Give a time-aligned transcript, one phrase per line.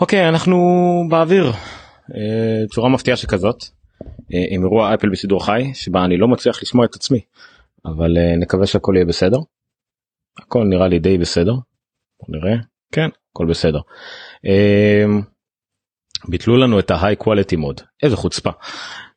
[0.00, 0.58] אוקיי אנחנו
[1.08, 1.52] באוויר
[2.14, 3.64] אה, צורה מפתיעה שכזאת
[4.34, 7.20] אה, עם אירוע אפל בשידור חי שבה אני לא מצליח לשמוע את עצמי
[7.84, 9.38] אבל אה, נקווה שהכל יהיה בסדר.
[10.38, 11.54] הכל נראה לי די בסדר.
[12.28, 12.56] נראה
[12.92, 13.80] כן הכל בסדר.
[16.28, 18.50] ביטלו לנו את ה-high quality mode איזה חוצפה.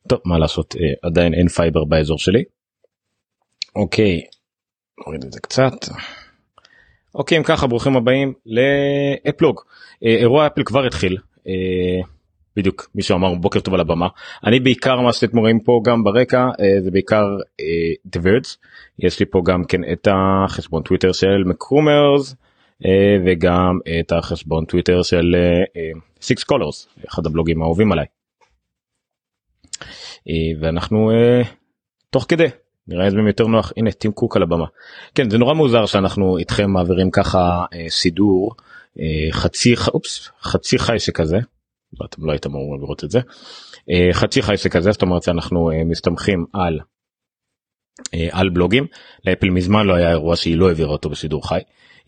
[0.08, 2.44] טוב מה לעשות עדיין אין פייבר באזור שלי.
[3.76, 4.20] אוקיי
[5.06, 5.72] נוריד את זה קצת.
[7.16, 9.60] אוקיי אם ככה ברוכים הבאים לאפלוג.
[10.02, 11.16] אירוע אפל כבר התחיל.
[12.56, 14.08] בדיוק מישהו אמר בוקר טוב על הבמה.
[14.44, 17.24] אני בעיקר מה שאתם רואים פה גם ברקע אה, זה בעיקר
[18.16, 18.56] The Verge.
[18.98, 22.36] יש לי פה גם כן את החשבון טוויטר של MacRumors
[22.84, 25.36] אה, וגם את החשבון טוויטר של
[26.20, 28.06] Six uh, Colors אחד הבלוגים האהובים עליי.
[29.74, 31.46] Uh, ואנחנו uh,
[32.10, 32.46] תוך כדי
[32.88, 34.66] נראה איזה יותר נוח הנה טים קוק על הבמה
[35.14, 38.52] כן זה נורא מוזר שאנחנו איתכם מעבירים ככה uh, סידור
[38.96, 41.38] uh, חצי אופס, חצי חי שכזה
[42.00, 43.20] ואתם לא הייתם אמורים לראות את זה.
[43.90, 46.80] אה, חצי חי שכזה זאת אומרת שאנחנו אה, מסתמכים על
[48.14, 48.86] אה, על בלוגים
[49.24, 51.60] לאפל מזמן לא היה אירוע שהיא לא העבירה אותו בשידור חי.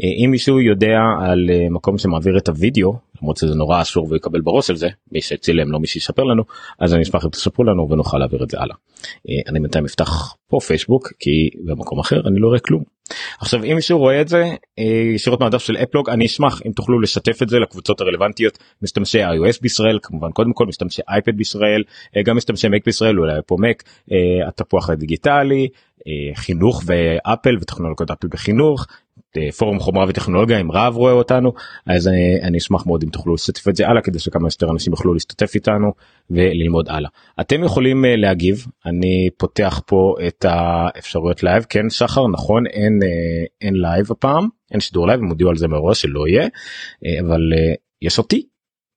[0.02, 4.76] אם מישהו יודע על מקום שמעביר את הוידאו למרות שזה נורא אסור ויקבל בראש על
[4.76, 6.42] זה מי שצילם לא מי שיספר לנו
[6.78, 8.76] אז אני אשמח אם תספרו לנו ונוכל להעביר את זה הלאה.
[9.48, 12.82] אני בינתיים אפתח פה פייסבוק כי במקום אחר אני לא רואה כלום.
[13.40, 14.44] עכשיו אם מישהו רואה את זה
[14.78, 19.24] אה, ישירות מהדף של אפלוג אני אשמח אם תוכלו לשתף את זה לקבוצות הרלוונטיות משתמשי
[19.24, 21.82] iOS בישראל כמובן קודם כל משתמשי אייפד בישראל
[22.16, 25.68] אה, גם משתמשי מק בישראל אולי פה מק אה, התפוח הדיגיטלי
[26.34, 28.86] חינוך ואפל וטכנולוגיות אפל בחינוך
[29.58, 31.52] פורום חומרה וטכנולוגיה אם רב רואה אותנו
[31.86, 34.92] אז אני, אני אשמח מאוד אם תוכלו לשתף את זה הלאה כדי שכמה שיותר אנשים
[34.92, 35.92] יוכלו להשתתף איתנו
[36.30, 37.10] וללמוד הלאה.
[37.40, 38.66] אתם יכולים להגיב.
[38.86, 41.66] אני פותח פה את האפשרויות live.
[41.68, 45.68] כן שחר נכון אין אה, אין live הפעם אין שידור live הם הודיעו על זה
[45.68, 46.48] מראש שלא יהיה
[47.06, 48.42] אה, אבל אה, יש אותי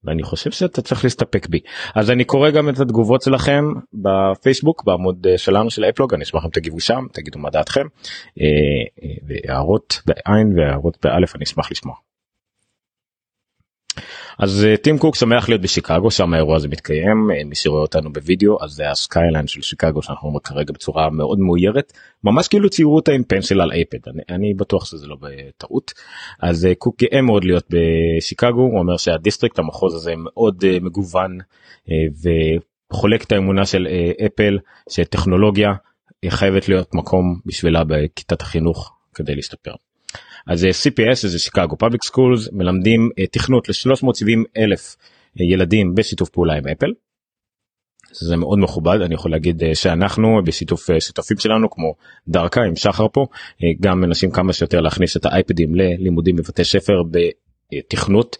[0.03, 1.59] ואני חושב שאתה צריך להסתפק בי
[1.95, 6.49] אז אני קורא גם את התגובות שלכם בפייסבוק בעמוד שלנו של אפלוג אני אשמח אם
[6.49, 7.85] תגיבו שם תגידו מה דעתכם
[9.27, 12.10] והארות באלף והערות בעין אני אשמח לשמוע.
[14.41, 18.13] אז אה, טים קוק שמח להיות בשיקגו שם האירוע הזה מתקיים אה, מי שרואה אותנו
[18.13, 21.93] בווידאו אז זה ה skyline של שיקגו שאנחנו רואים כרגע בצורה מאוד מאוירת
[22.23, 25.93] ממש כאילו ציירו אותה עם pencil על אייפד אני, אני בטוח שזה לא בטעות
[26.39, 31.37] אז אה, קוק גאה מאוד להיות בשיקגו הוא אומר שה district המחוז הזה מאוד מגוון
[32.91, 33.87] וחולק את האמונה של
[34.25, 34.57] אפל
[34.89, 35.73] שטכנולוגיה
[36.29, 39.71] חייבת להיות מקום בשבילה בכיתת החינוך כדי להשתפר.
[40.47, 44.95] אז CPS זה Chicago Public Schools מלמדים אה, תכנות ל-370 אלף
[45.39, 46.91] אה, ילדים בשיתוף פעולה עם אפל.
[48.11, 53.25] זה מאוד מכובד אני יכול להגיד אה, שאנחנו בשיתוף שותפים שלנו כמוך עם שחר פה
[53.79, 58.37] גם מנסים כמה שיותר להכניס את האייפדים ללימודים בבתי ספר בתכנות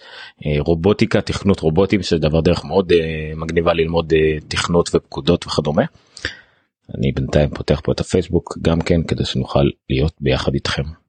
[0.60, 2.94] רובוטיקה תכנות רובוטים שזה דבר דרך מאוד
[3.36, 4.14] מגניבה ללמוד
[4.48, 5.84] תכנות ופקודות וכדומה.
[6.98, 11.01] אני בינתיים פותח פה את הפייסבוק גם כן כדי שנוכל להיות ביחד איתכם.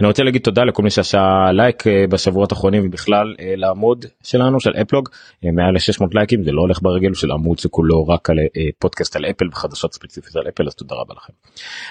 [0.00, 1.18] אני רוצה להגיד תודה לכל מי שעשה
[1.52, 5.08] לייק אה, בשבועות האחרונים ובכלל אה, לעמוד שלנו של אפלוג
[5.44, 8.36] אה, מעל ל-600 לייקים זה לא הולך ברגל של עמוד שכולו רק על
[8.78, 11.32] פודקאסט על אפל וחדשות ספציפיות על אפל אז תודה רבה לכם.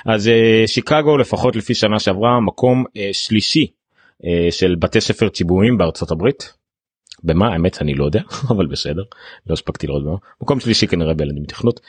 [0.05, 0.29] אז
[0.65, 3.67] שיקגו לפחות לפי שנה שעברה מקום שלישי
[4.51, 6.53] של בתי ספר ציבוריים בארצות הברית.
[7.23, 9.01] במה האמת אני לא יודע אבל בסדר
[9.47, 11.79] לא הספקתי לראות במה מקום שלישי כנראה בילדים תכנות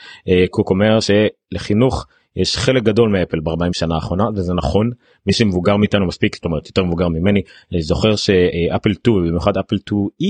[0.50, 4.90] קוק אומר שלחינוך יש חלק גדול מאפל ב-40 שנה האחרונה וזה נכון
[5.26, 7.40] מי שמבוגר מאיתנו מספיק זאת אומרת יותר מבוגר ממני
[7.80, 10.24] זוכר שאפל 2 במיוחד אפל 2e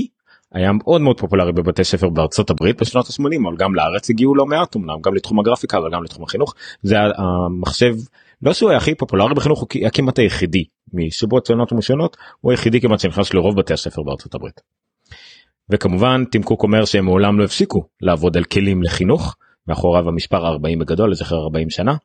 [0.51, 4.45] היה מאוד מאוד פופולרי בבתי ספר בארצות הברית בשנות ה-80 אבל גם לארץ הגיעו לא
[4.45, 7.93] מעט אמנם גם לתחום הגרפיקה אבל גם לתחום החינוך זה המחשב
[8.41, 10.63] לא שהוא היה הכי פופולרי בחינוך הוא כמעט היחידי
[10.93, 14.61] מסיבות שונות ומשונות הוא היחידי כמעט שנכנס לרוב בתי הספר בארצות הברית.
[15.69, 19.35] וכמובן טים קוק אומר שהם מעולם לא הפסיקו לעבוד על כלים לחינוך
[19.67, 21.95] מאחוריו מספר 40 בגדול לזכר 40 שנה.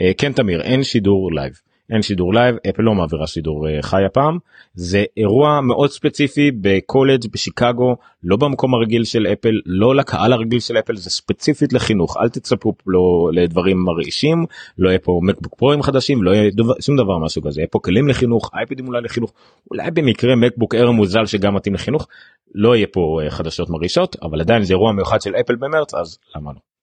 [0.00, 1.52] אה, כן תמיר אין שידור live
[1.90, 4.38] אין שידור live אפל לא מעבירה שידור אה, חי הפעם
[4.74, 10.78] זה אירוע מאוד ספציפי בקולג' בשיקגו לא במקום הרגיל של אפל לא לקהל הרגיל של
[10.78, 14.44] אפל זה ספציפית לחינוך אל תצפו לא לדברים מרעישים
[14.78, 17.78] לא יהיה פה מקבוק פרוים חדשים לא יהיה דבר, שום דבר משהו כזה יהיה פה
[17.84, 19.32] כלים לחינוך אייפדים אולי לחינוך
[19.70, 22.08] אולי במקרה מקבוק אר מוזל שגם מתאים לחינוך
[22.54, 26.18] לא יהיה פה אה, חדשות מרעישות אבל עדיין זה אירוע מיוחד של אפל במרץ אז
[26.36, 26.73] למה לא.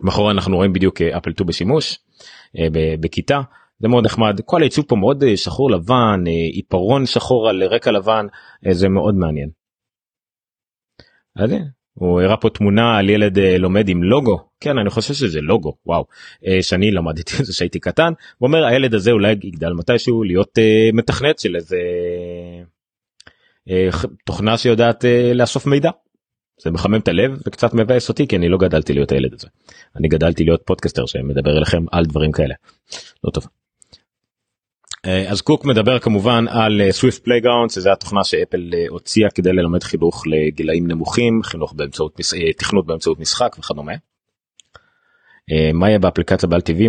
[0.00, 1.98] מאחורי אנחנו רואים בדיוק אפל אה, 2 בשימוש
[2.58, 2.66] אה,
[3.00, 3.40] בכיתה
[3.78, 8.26] זה מאוד נחמד כל הייצוג פה מאוד אה, שחור לבן עיפרון שחור על רקע לבן
[8.70, 9.48] זה מאוד מעניין.
[11.36, 11.50] אז
[11.94, 16.04] הוא הראה פה תמונה על ילד לומד עם לוגו כן אני חושב שזה לוגו וואו
[16.60, 20.58] שאני למדתי את זה שהייתי קטן הוא אומר הילד הזה אולי יגדל מתישהו להיות
[20.92, 21.78] מתכנת של איזה
[24.24, 25.04] תוכנה שיודעת
[25.34, 25.90] לאסוף מידע.
[26.64, 29.48] זה מחמם את הלב וקצת מבאס אותי כי אני לא גדלתי להיות הילד הזה.
[29.96, 32.54] אני גדלתי להיות פודקסטר שמדבר אליכם על דברים כאלה.
[33.24, 33.46] לא טוב.
[35.06, 40.22] אה, אז קוק מדבר כמובן על Swift Playground שזה התוכנה שאפל הוציאה כדי ללמד חינוך
[40.26, 42.20] לגילאים נמוכים חינוך באמצעות
[42.58, 43.92] תכנות באמצעות משחק וכדומה.
[45.50, 46.88] אה, מה יהיה באפליקציה בעל טבעי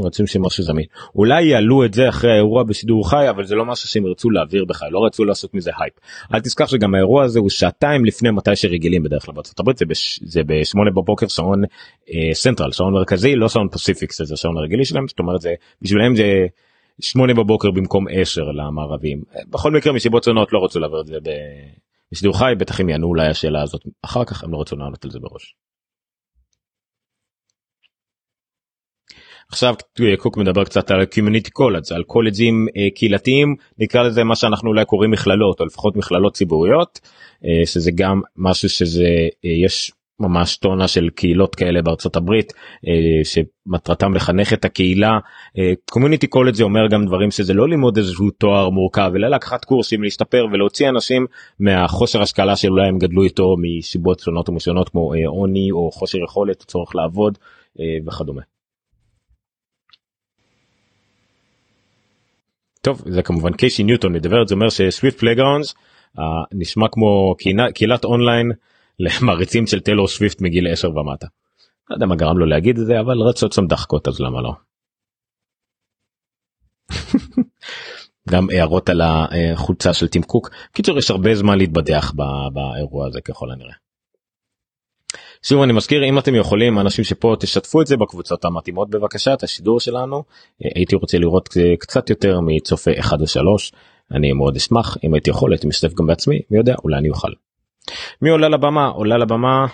[0.00, 0.84] רוצים שמשהו זמין
[1.14, 4.64] אולי יעלו את זה אחרי האירוע בשידור חי אבל זה לא משהו שהם ירצו להעביר
[4.64, 5.94] בכלל לא רצו לעשות מזה הייפ.
[6.34, 9.84] אל תשכח שגם האירוע הזה הוא שעתיים לפני מתי שרגילים בדרך כלל בארצות הברית זה,
[9.84, 11.64] בש, זה בשמונה בבוקר שעון
[12.10, 16.16] אה, central שעון מרכזי לא שעון pacific זה שעון הרגיל שלהם זאת אומרת זה בשבילם
[16.16, 16.46] זה
[17.00, 21.18] שמונה בבוקר במקום עשר למערבים בכל מקרה מסיבות שונות לא רצו להעביר את זה
[22.12, 25.10] בשידור חי בטח הם יענו אולי השאלה הזאת אחר כך הם לא רצו לענות על
[25.10, 25.54] זה בראש.
[29.52, 29.74] עכשיו
[30.18, 34.84] קוק מדבר קצת על community college על קולג'ים אה, קהילתיים נקרא לזה מה שאנחנו אולי
[34.84, 37.00] קוראים מכללות או לפחות מכללות ציבוריות
[37.44, 39.08] אה, שזה גם משהו שזה
[39.44, 42.52] אה, יש ממש טונה של קהילות כאלה בארצות הברית
[43.24, 45.18] שמטרתם לחנך את הקהילה
[45.90, 50.02] community college זה אומר גם דברים שזה לא ללמוד איזשהו תואר מורכב אלא לקחת קורסים
[50.02, 51.26] להשתפר ולהוציא אנשים
[51.60, 56.94] מהחוסר השכלה שאולי הם גדלו איתו מסיבות שונות ומשונות כמו עוני או חוסר יכולת צורך
[56.94, 57.38] לעבוד
[58.06, 58.42] וכדומה.
[62.82, 65.74] טוב זה כמובן קייסי ניוטון מדבר זה אומר ש Swift Playgrounds
[66.18, 68.52] uh, נשמע כמו קהילה, קהילת אונליין
[68.98, 71.26] למעריצים של טיילור סוויפט מגיל 10 ומטה.
[71.90, 74.52] לא יודע מה גרם לו להגיד את זה אבל רצות שם דחקות אז למה לא.
[78.30, 82.12] גם הערות על החולצה של טים קוק קיצור יש הרבה זמן להתבדח
[82.52, 83.74] באירוע הזה ככל הנראה.
[85.42, 89.42] שוב אני מזכיר אם אתם יכולים אנשים שפה תשתפו את זה בקבוצות המתאימות בבקשה את
[89.42, 90.24] השידור שלנו
[90.60, 91.48] הייתי רוצה לראות
[91.78, 93.74] קצת יותר מצופה 1 ו3
[94.14, 97.32] אני מאוד אשמח אם הייתי יכול הייתי משתף גם בעצמי מי יודע אולי אני אוכל.
[98.22, 99.66] מי עולה לבמה עולה לבמה.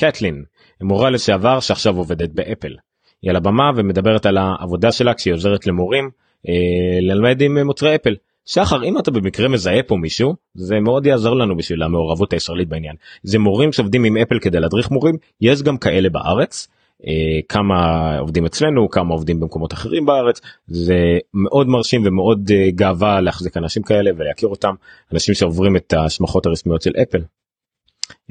[0.00, 0.44] קטלין
[0.80, 2.76] מורה לשעבר שעכשיו עובדת באפל.
[3.22, 6.10] היא על הבמה ומדברת על העבודה שלה כשהיא עוזרת למורים
[6.48, 8.14] אה, ללמד עם מוצרי אפל.
[8.52, 12.96] שחר אם אתה במקרה מזהה פה מישהו זה מאוד יעזור לנו בשביל המעורבות הישראלית בעניין
[13.22, 16.68] זה מורים שעובדים עם אפל כדי להדריך מורים יש גם כאלה בארץ.
[17.06, 17.76] אה, כמה
[18.18, 23.82] עובדים אצלנו כמה עובדים במקומות אחרים בארץ זה מאוד מרשים ומאוד אה, גאווה להחזיק אנשים
[23.82, 24.74] כאלה ולהכיר אותם
[25.12, 27.22] אנשים שעוברים את השמחות הרשמיות של אפל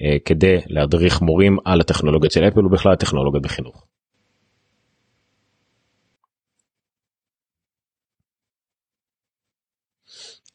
[0.01, 3.85] אה, כדי להדריך מורים על הטכנולוגיות של אפל ובכלל הטכנולוגיות בחינוך.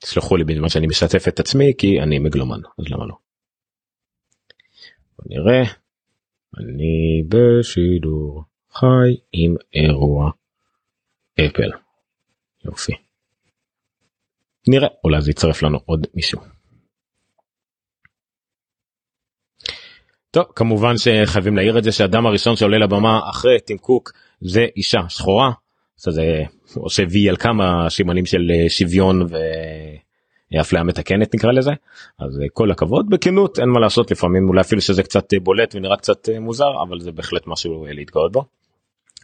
[0.04, 3.16] תסלחו לי בזמן שאני משתף את עצמי כי אני מגלומן אז למה לא.
[5.26, 5.62] נראה
[6.58, 10.30] אני בשידור חי עם אירוע
[11.40, 11.70] אפל.
[12.64, 12.92] יופי.
[14.68, 16.40] נראה אולי זה יצרף לנו עוד מישהו.
[20.30, 25.08] טוב כמובן שחייבים להעיר את זה שהאדם הראשון שעולה לבמה אחרי טים קוק זה אישה
[25.08, 25.52] שחורה.
[25.96, 26.42] זה
[26.76, 29.26] עושה וי על כמה שימנים של אה, שוויון
[30.52, 31.70] ואפליה מתקנת נקרא לזה
[32.18, 35.74] אז אה, כל הכבוד בכנות אין מה לעשות לפעמים אולי אפילו שזה קצת אה, בולט
[35.74, 38.44] ונראה קצת מוזר אבל זה בהחלט משהו להתגאות בו.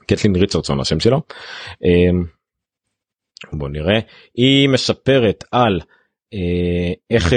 [0.07, 1.21] קטלין ריצ'רדסון השם שלו.
[1.85, 2.25] אמ,
[3.53, 3.99] בוא נראה
[4.35, 5.81] היא מספרת על
[7.11, 7.33] איך.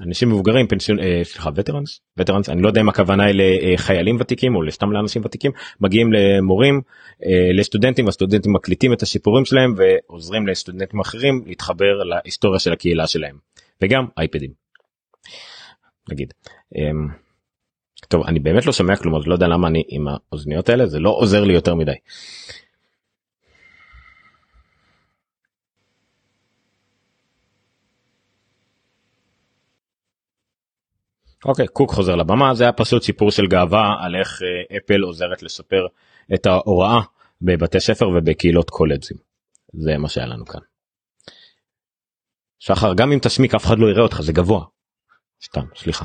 [0.00, 4.56] אנשים מבוגרים פנסיון אה, סליחה וטרנס וטרנס אני לא יודע אם הכוונה היא לחיילים ותיקים
[4.56, 6.80] או סתם לאנשים ותיקים מגיעים למורים
[7.24, 13.36] אה, לסטודנטים הסטודנטים מקליטים את השיפורים שלהם ועוזרים לסטודנטים אחרים להתחבר להיסטוריה של הקהילה שלהם
[13.82, 14.50] וגם אייפדים.
[16.10, 16.32] נגיד.
[16.76, 17.08] אמ,
[18.08, 20.98] טוב אני באמת לא שומע כלום אז לא יודע למה אני עם האוזניות האלה זה
[20.98, 21.92] לא עוזר לי יותר מדי.
[31.44, 35.42] אוקיי קוק חוזר לבמה זה היה פשוט סיפור של גאווה על איך אה, אפל עוזרת
[35.42, 35.86] לספר
[36.34, 37.00] את ההוראה
[37.42, 39.16] בבתי ספר ובקהילות קולג'ים.
[39.72, 40.60] זה מה שהיה לנו כאן.
[42.58, 44.64] שחר גם אם תשמיק אף אחד לא יראה אותך זה גבוה.
[45.44, 46.04] סתם סליחה.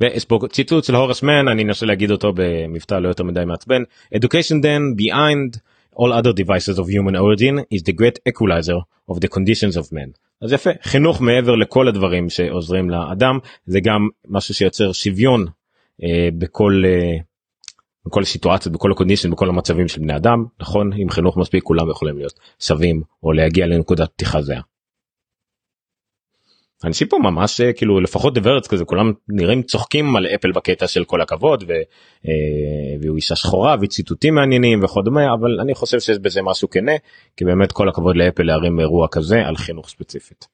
[0.00, 3.82] ויש פה ציטוט של הורס מן אני אנסה להגיד אותו במבטא לא יותר מדי מעצבן
[4.14, 5.58] education then behind
[5.96, 10.10] all other devices of human origin is the great equalizer of the conditions of men.
[10.42, 10.70] אז יפה.
[10.82, 15.46] חינוך מעבר לכל הדברים שעוזרים לאדם זה גם משהו שיוצר שוויון
[16.02, 17.18] אה, בכל אה,
[18.06, 20.44] בכל הסיטואציות בכל הקונדישן בכל המצבים של בני אדם.
[20.60, 20.90] נכון?
[20.96, 24.71] עם חינוך מספיק כולם יכולים להיות שווים או להגיע לנקודת פתיחה זהה.
[26.84, 31.04] אנשים פה ממש אה, כאילו לפחות דברץ כזה כולם נראים צוחקים על אפל בקטע של
[31.04, 31.72] כל הכבוד ו,
[32.28, 36.92] אה, והוא אישה שחורה וציטוטים מעניינים וכדומה אבל אני חושב שיש בזה משהו כנה
[37.36, 40.46] כי באמת כל הכבוד לאפל להרים אירוע כזה על חינוך ספציפית.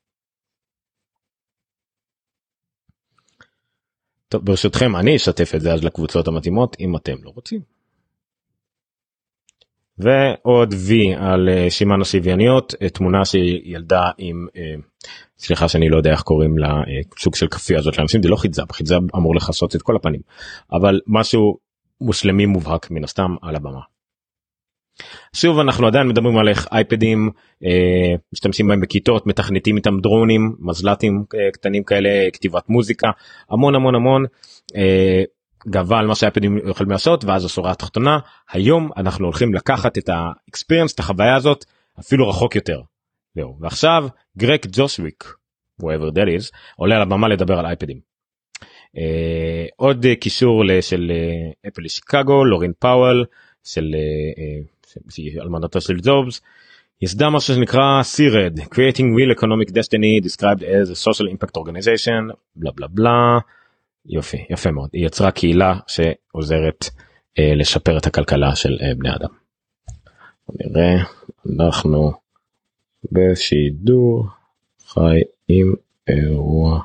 [4.29, 7.61] טוב ברשותכם אני אשתף את זה אז לקבוצות המתאימות אם אתם לא רוצים.
[9.99, 14.47] ועוד וי על אה, שימן השוויוניות תמונה שהיא ילדה עם
[15.38, 19.02] סליחה שאני לא יודע איך קוראים לסוג של כפייה הזאת לאנשים זה לא חידזאב חידזאב
[19.16, 20.21] אמור לכסות את כל הפנים
[20.73, 21.59] אבל משהו
[22.00, 23.80] מוסלמי מובהק מן הסתם על הבמה.
[25.33, 27.30] שוב אנחנו עדיין מדברים על איך אייפדים
[27.64, 33.11] אה, משתמשים בהם בכיתות מתכנתים איתם דרונים מזל"טים אה, קטנים כאלה כתיבת מוזיקה
[33.50, 34.25] המון המון המון
[34.76, 35.23] אה,
[35.68, 38.18] גאווה על מה שהאייפדים יכולים לעשות ואז השורה התחתונה
[38.50, 41.64] היום אנחנו הולכים לקחת את ה experience את החוויה הזאת
[42.00, 42.80] אפילו רחוק יותר.
[43.38, 45.25] זהו ועכשיו Greg Joswiak
[45.83, 48.00] whoever that is עולה על הבמה לדבר על אייפדים.
[48.97, 53.25] אה, עוד אה, קישור של אה, אפל לשיקגו לורין פאוול
[53.64, 56.40] של אה, אלמנתו של ג'ובס.
[57.02, 62.71] יסדה משהו שנקרא SIRED creating real economic destiny described as a social impact organization בלה
[62.71, 63.38] בלה בלה
[64.07, 66.85] יופי יפה מאוד היא יצרה קהילה שעוזרת
[67.38, 69.28] אה, לשפר את הכלכלה של אה, בני אדם.
[70.54, 71.04] נראה
[71.59, 72.12] אנחנו
[73.12, 74.26] בשידור
[74.87, 75.75] חי עם
[76.09, 76.83] אירוע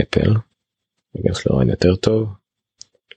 [0.00, 0.34] אפל.
[1.14, 2.28] ניכנס לרעיון יותר טוב.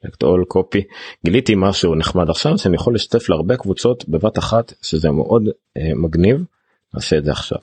[0.05, 0.81] all copy.
[1.25, 5.43] גיליתי משהו נחמד עכשיו שאני יכול לשתף להרבה קבוצות בבת אחת שזה מאוד
[5.77, 6.43] אה, מגניב.
[6.93, 7.59] נעשה את זה עכשיו.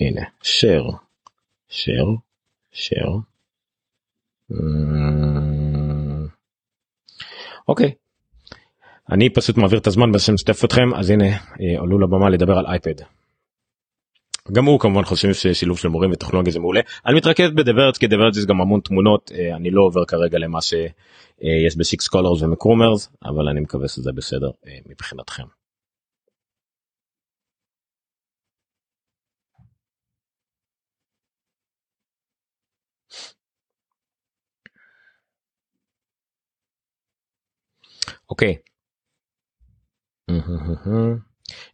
[0.00, 0.22] הנה.
[0.42, 0.96] share.
[1.70, 2.18] share.
[2.72, 3.32] share.
[7.68, 7.92] אוקיי
[9.12, 12.66] אני פשוט מעביר את הזמן בשביל לשתף אתכם אז הנה אה, עלו לבמה לדבר על
[12.66, 12.94] אייפד.
[14.52, 16.80] גם הוא כמובן חושבים ששילוב של מורים וטכנולוגיה זה מעולה.
[17.06, 20.04] אני מתרכז ב The Verge כי דברץ יש גם המון תמונות אה, אני לא עובר
[20.04, 25.44] כרגע למה שיש ב Six Colors ו MacRumors אבל אני מקווה שזה בסדר אה, מבחינתכם.
[38.30, 38.71] אוקיי.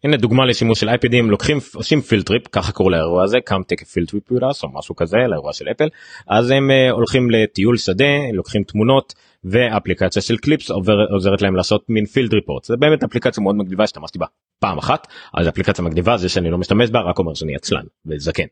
[0.04, 3.80] הנה דוגמה לשימוש של אייפדים לוקחים עושים field trip ככה קוראים לאירוע הזה come take
[3.80, 4.18] a field trip
[4.62, 5.88] או משהו כזה לאירוע של אפל
[6.28, 11.84] אז הם uh, הולכים לטיול שדה לוקחים תמונות ואפליקציה של קליפס עובר, עוזרת להם לעשות
[11.88, 14.26] מין field report זה באמת אפליקציה מאוד מגניבה שהשתמשתי בה
[14.60, 18.46] פעם אחת אז אפליקציה מגניבה זה שאני לא משתמש בה רק אומר שאני עצלן וזקן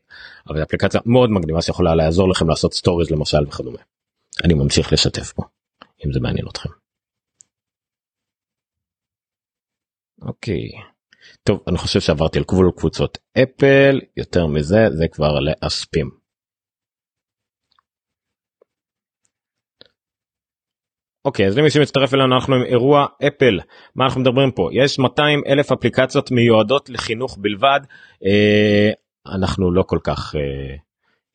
[0.49, 3.79] אבל אפליקציה מאוד מגניבה שיכולה לעזור לכם לעשות stories למשל וכדומה.
[4.43, 5.43] אני ממשיך לשתף פה
[6.05, 6.86] אם זה מעניין אתכם.
[10.21, 10.69] אוקיי.
[11.43, 16.09] טוב אני חושב שעברתי על גבול קבוצות אפל יותר מזה זה כבר לאספים.
[21.25, 23.59] אוקיי אז למי שמצטרף אלינו אנחנו עם אירוע אפל
[23.95, 27.79] מה אנחנו מדברים פה יש 200 אלף אפליקציות מיועדות לחינוך בלבד
[28.25, 28.91] אה,
[29.35, 30.75] אנחנו לא כל כך אה,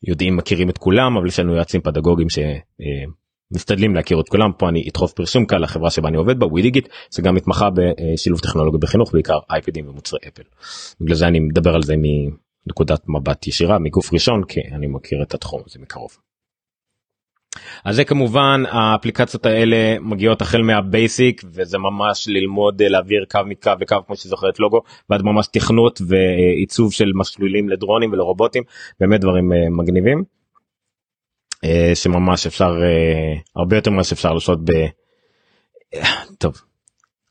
[0.03, 2.39] יודעים מכירים את כולם אבל יש לנו יועצים פדגוגיים ש...
[2.39, 3.05] אה,
[3.55, 6.89] משתדלים להכיר את כולם פה אני אדחוף פרסום כאן לחברה שבה אני עובד בה ווידיגיט
[7.15, 10.43] שגם מתמחה בשילוב טכנולוגיה בחינוך בעיקר אייפדים ומוצרי אפל.
[11.01, 15.35] בגלל זה אני מדבר על זה מנקודת מבט ישירה מגוף ראשון כי אני מכיר את
[15.35, 16.11] התחום הזה מקרוב.
[17.85, 23.97] אז זה כמובן האפליקציות האלה מגיעות החל מהבייסיק וזה ממש ללמוד להעביר קו מקו לקו
[24.07, 24.81] כמו שזוכרת לוגו
[25.11, 28.63] ועד ממש תכנות ועיצוב של מסלולים לדרונים ולרובוטים
[29.01, 30.42] באמת דברים אה, מגניבים.
[31.65, 34.73] אה, שממש אפשר אה, הרבה יותר ממה שאפשר לעשות ב...
[36.39, 36.61] טוב.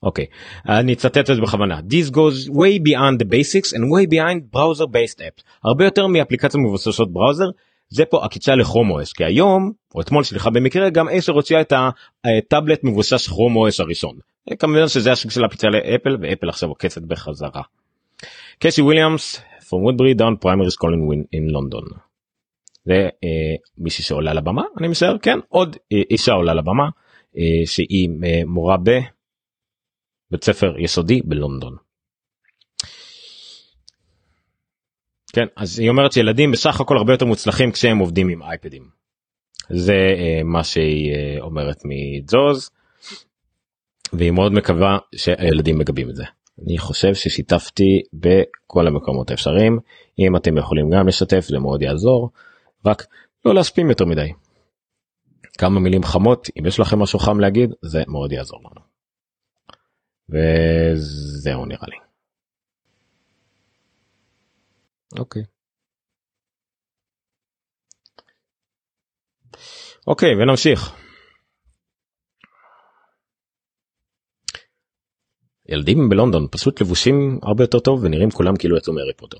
[0.04, 0.26] אוקיי
[0.70, 4.88] אני אצטט את זה בכוונה this goes way beyond the basics and way behind browser
[4.88, 7.46] based apps הרבה יותר מאפליקציות מבוססות בראוזר
[7.90, 11.74] זה פה עקיצה לכרום אוס כי היום או אתמול סליחה במקרה גם אשר הוציאה את
[12.26, 14.16] הטאבלט מבוסס כרום אוס הראשון.
[14.60, 17.62] כמובן שזה השוק של הפיצה לאפל ואפל עכשיו עוקצת בחזרה.
[18.60, 22.11] קסי וויליאמס from Woodbury down primary school in, in London.
[22.86, 26.90] זה אה, מישהי שעולה לבמה אני משער כן עוד אה, אישה עולה לבמה
[27.38, 31.76] אה, שהיא אה, מורה בבית ספר יסודי בלונדון.
[35.34, 38.90] כן אז היא אומרת שילדים בסך הכל הרבה יותר מוצלחים כשהם עובדים עם אייפדים.
[39.70, 39.98] זה
[40.44, 42.70] מה שהיא אומרת מג'וז
[44.14, 46.24] והיא מאוד מקווה שהילדים מגבים את זה.
[46.66, 49.80] אני חושב ששיתפתי בכל המקומות האפשריים
[50.20, 52.30] אם אתם יכולים גם לשתף זה מאוד יעזור.
[52.86, 53.06] רק
[53.46, 54.34] לא להספים יותר מדי.
[55.58, 58.82] כמה מילים חמות אם יש לכם משהו חם להגיד זה מאוד יעזור לנו.
[60.30, 61.98] וזהו נראה לי.
[65.20, 65.44] אוקיי.
[70.08, 70.96] אוקיי ונמשיך.
[75.70, 79.38] ילדים בלונדון פשוט לבושים הרבה יותר טוב ונראים כולם כאילו יצאו מהרי פוטר.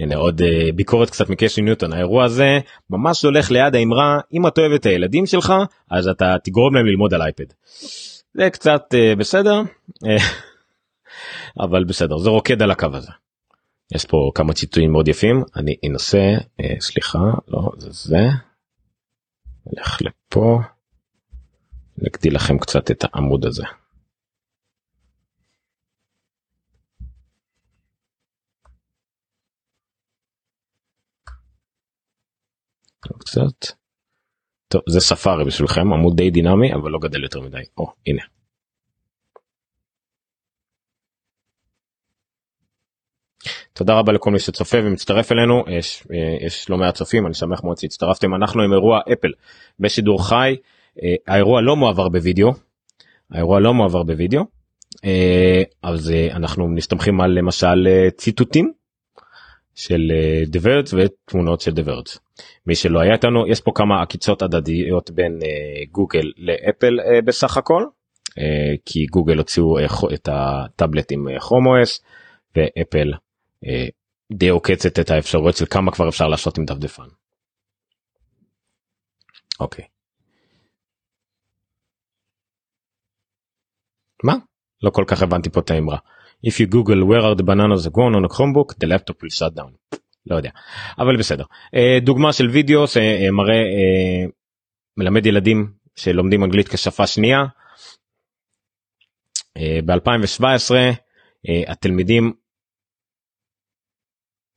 [0.00, 2.58] הנה עוד uh, ביקורת קצת מקשי ניוטון האירוע הזה
[2.90, 5.52] ממש הולך ליד האמרה אם אתה אוהב את הילדים שלך
[5.90, 7.44] אז אתה תגרום להם ללמוד על אייפד.
[8.34, 9.62] זה קצת uh, בסדר
[11.64, 13.10] אבל בסדר זה רוקד על הקו הזה.
[13.94, 16.34] יש פה כמה ציטויים מאוד יפים אני אנסה
[16.80, 18.28] סליחה לא זה זה.
[19.66, 20.60] נלך לפה.
[21.98, 23.64] נגדיל לכם קצת את העמוד הזה.
[33.18, 33.66] קצת.
[34.68, 37.62] טוב זה ספארי בשבילכם עמוד די דינמי אבל לא גדל יותר מדי.
[37.78, 38.22] או הנה.
[43.72, 46.06] תודה רבה לכל מי שצופה ומצטרף אלינו יש
[46.40, 49.32] יש לא מעט צופים אני שמח מאוד שהצטרפתם אנחנו עם אירוע אפל
[49.80, 50.56] בשידור חי
[51.02, 52.52] אה, האירוע לא מועבר בווידאו.
[53.30, 54.42] האירוע לא מועבר בווידאו.
[55.04, 58.72] אה, אז אנחנו מסתמכים על למשל אה, ציטוטים
[59.74, 60.12] של
[60.46, 62.18] דברדס ותמונות של דברדס.
[62.66, 65.38] מי שלא היה איתנו יש פה כמה עקיצות הדדיות בין
[65.90, 67.84] גוגל לאפל בסך הכל
[68.84, 69.76] כי גוגל הוציאו
[70.14, 72.00] את הטאבלט עם כרום אוס
[72.56, 73.12] ואפל
[74.32, 77.08] די עוקצת את האפשרויות של כמה כבר אפשר לעשות עם דפדפן.
[79.60, 79.84] אוקיי.
[84.24, 84.34] מה?
[84.82, 85.98] לא כל כך הבנתי פה את האמרה.
[86.46, 89.54] If you google where are the bananas grown on a chromebook the laptop will shut
[89.54, 89.98] down.
[90.26, 90.50] לא יודע
[90.98, 94.24] אבל בסדר אה, דוגמה של וידאו שמראה אה,
[94.96, 97.44] מלמד ילדים שלומדים אנגלית כשפה שנייה.
[99.56, 100.74] אה, ב2017
[101.68, 102.32] התלמידים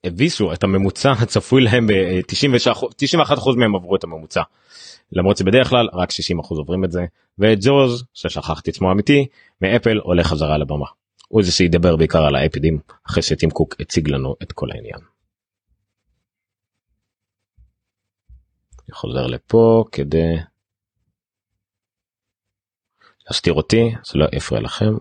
[0.05, 4.41] הביסו את הממוצע הצפוי להם ב-91% מהם עברו את הממוצע.
[5.11, 6.13] למרות שבדרך כלל רק 60%
[6.49, 7.01] עוברים את זה
[7.39, 9.25] וג'וז ששכחתי את שמו אמיתי
[9.61, 10.85] מאפל עולה חזרה לבמה.
[11.27, 15.12] הוא זה שידבר בעיקר על האפידים אחרי שטים קוק הציג לנו את כל העניין.
[18.93, 20.35] חוזר לפה כדי
[23.27, 24.93] להסתיר אותי זה לא יפריע לכם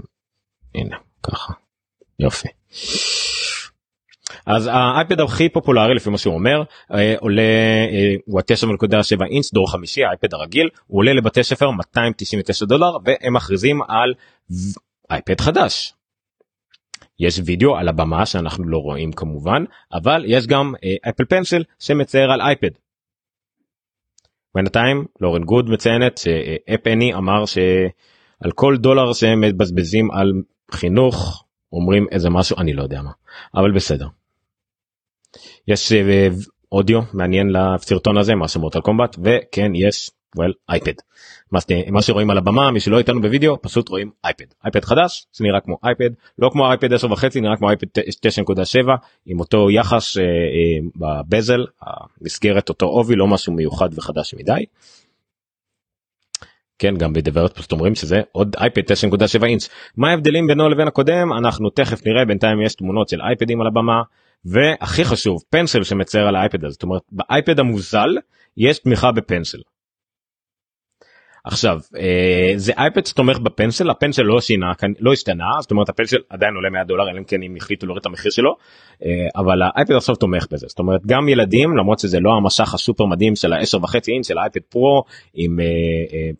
[0.75, 1.53] הנה ככה
[2.19, 2.49] יופי.
[4.47, 6.63] אז האייפד הכי פופולרי לפי מה שהוא אומר
[6.95, 7.43] אה, עולה
[7.93, 13.35] אה, הוא ה-9.7 אינץ' דור חמישי האייפד הרגיל הוא עולה לבתי ספר 299 דולר והם
[13.37, 14.15] מכריזים על
[15.11, 15.95] אייפד חדש.
[17.19, 20.75] יש וידאו על הבמה שאנחנו לא רואים כמובן אבל יש גם
[21.09, 22.82] Apple Pencil שמצייר על אייפד.
[24.55, 30.33] בינתיים Lauren Goode מציינת שאפ אני אמר שעל כל דולר שהם מבזבזים על
[30.71, 33.11] חינוך אומרים איזה משהו אני לא יודע מה
[33.55, 34.07] אבל בסדר.
[35.69, 36.29] יש אה,
[36.73, 40.95] אודיו מעניין לסרטון הזה מה שמות על קומבט וכן יש well אייפד
[41.91, 45.61] מה, שרואים על הבמה מי שלא איתנו בווידאו פשוט רואים אייפד אייפד חדש זה נראה
[45.61, 48.89] כמו אייפד לא כמו אייפד 10 וחצי נראה כמו אייפד 9.7
[49.27, 50.29] עם אותו יחס אה, אה,
[50.97, 54.65] בבזל המסגרת אותו עובי לא משהו מיוחד וחדש מדי.
[56.79, 58.83] כן גם בדברת פשוט אומרים שזה עוד אייפד
[59.41, 63.61] 9.7 אינץ' מה ההבדלים בינו לבין הקודם אנחנו תכף נראה בינתיים יש תמונות של אייפדים
[63.61, 64.03] על הבמה
[64.45, 68.09] והכי חשוב פנסל שמצייר על האייפד הזה זאת אומרת באייפד המוזל
[68.57, 69.59] יש תמיכה בפנסל.
[71.45, 76.55] עכשיו אה, זה אייפד שתומך בפנסל הפנסל לא שינה לא השתנה זאת אומרת הפנסל עדיין
[76.55, 78.51] עולה 100 דולר אלא אם כן אם החליטו להוריד את המחיר שלו
[79.05, 80.67] אה, אבל האייפד עכשיו תומך בזה.
[80.69, 84.39] זאת אומרת גם ילדים למרות שזה לא המשך הסופר מדהים של ה-10 וחצי אינץ' של
[84.39, 85.03] האייפד פרו
[85.35, 85.59] עם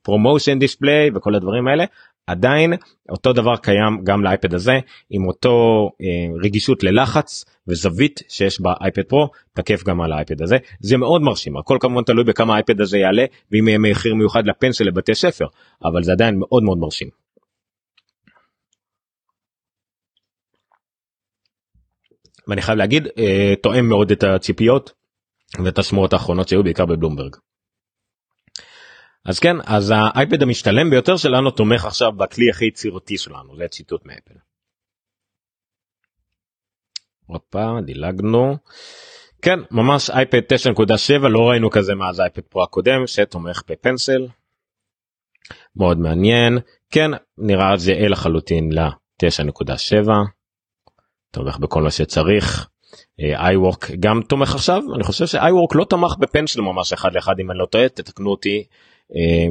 [0.03, 1.85] ProMotion uh, display וכל הדברים האלה
[2.27, 2.73] עדיין
[3.09, 4.73] אותו דבר קיים גם לאייפד הזה
[5.11, 10.97] עם אותו אה, רגישות ללחץ וזווית שיש באייפד פרו תקף גם על האייפד הזה זה
[10.97, 15.15] מאוד מרשים הכל כמובן תלוי בכמה האייפד הזה יעלה ואם יהיה מחיר מיוחד לפנסיל לבתי
[15.15, 15.47] ספר
[15.85, 17.09] אבל זה עדיין מאוד מאוד מרשים.
[22.49, 24.93] ואני חייב להגיד אה, תואם מאוד את הציפיות
[25.65, 27.37] ואת השמועות האחרונות שהיו בעיקר בבלומברג.
[29.25, 34.07] אז כן אז האייפד המשתלם ביותר שלנו תומך עכשיו בכלי הכי יצירתי שלנו זה ציטוט
[34.07, 34.35] מאפל.
[37.27, 38.57] הופה דילגנו.
[39.43, 40.41] כן ממש אייפד
[41.23, 44.27] 9.7 לא ראינו כזה מאז האייפד פרו הקודם שתומך בפנסל.
[45.77, 46.59] מאוד מעניין
[46.91, 50.09] כן נראה זהה לחלוטין ל-9.7
[51.31, 52.69] תומך בכל מה שצריך.
[53.19, 57.35] iWork גם תומך עכשיו אני חושב ש iWork לא תמך ב Pencil ממש אחד לאחד
[57.41, 58.92] אם אני לא טועה תתקנו אותי אה,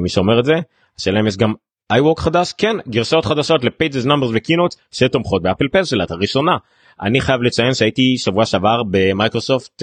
[0.00, 0.54] מי שאומר את זה
[0.98, 1.54] השאלה אם יש גם
[1.92, 2.52] iWork חדש?
[2.58, 6.56] כן גרסאות חדשות ל Pages Numbers ו Keynote שתומכות ב Apple Pencil את הראשונה.
[7.00, 9.82] אני חייב לציין שהייתי שבוע שעבר במייקרוסופט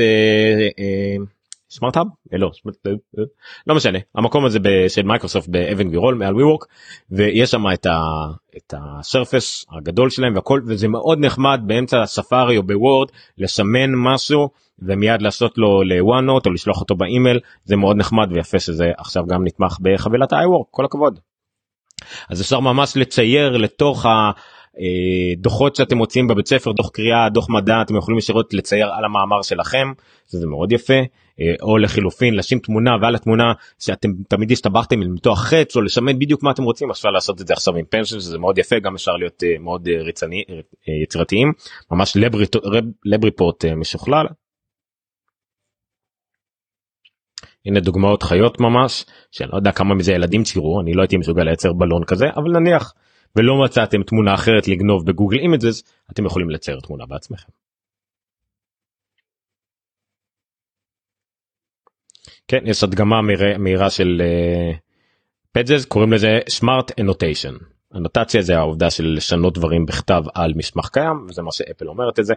[1.71, 2.51] Smart Hub לא
[3.67, 3.99] לא משנה.
[4.15, 6.65] המקום הזה של מייקרוסופט באבן גבירול מעל WeWork
[7.12, 7.99] ויש שם את, ה,
[8.58, 15.21] את הסרפס הגדול שלהם והכל וזה מאוד נחמד באמצע הספארי או בוורד לסמן משהו ומיד
[15.21, 17.39] לעשות לו לוואנוט או לשלוח אותו באימייל.
[17.63, 21.19] זה מאוד נחמד ויפה שזה עכשיו גם נתמך בחבילת ה-iWork כל הכבוד.
[22.29, 24.05] אז אפשר ממש לצייר לתוך
[25.38, 29.41] הדוחות שאתם מוצאים בבית ספר דוח קריאה דוח מדע אתם יכולים ישירות לצייר על המאמר
[29.41, 29.93] שלכם.
[30.27, 30.99] זה מאוד יפה
[31.62, 36.52] או לחילופין לשים תמונה ועל התמונה שאתם תמיד הסתבכתם למתוח חץ או לסמן בדיוק מה
[36.52, 39.43] אתם רוצים אפשר לעשות את זה עכשיו עם Pencil שזה מאוד יפה גם אפשר להיות
[39.60, 40.43] מאוד רצני
[41.04, 41.52] יצירתיים
[41.91, 42.17] ממש
[43.05, 44.25] lab report משוכלל
[47.65, 51.43] הנה דוגמאות חיות ממש שאני לא יודע כמה מזה ילדים ציירו אני לא הייתי מסוגל
[51.43, 52.93] לצייר בלון כזה אבל נניח
[53.36, 57.58] ולא מצאתם תמונה אחרת לגנוב ב Google Images אתם יכולים לצייר תמונה בעצמכם.
[62.49, 63.21] כן יש הדגמה
[63.57, 64.21] מהירה של
[65.51, 67.63] פדזז uh, קוראים לזה smart annotation.
[67.95, 72.25] אנוטציה זה העובדה של לשנות דברים בכתב על מסמך קיים וזה מה שאפל אומרת את
[72.25, 72.33] זה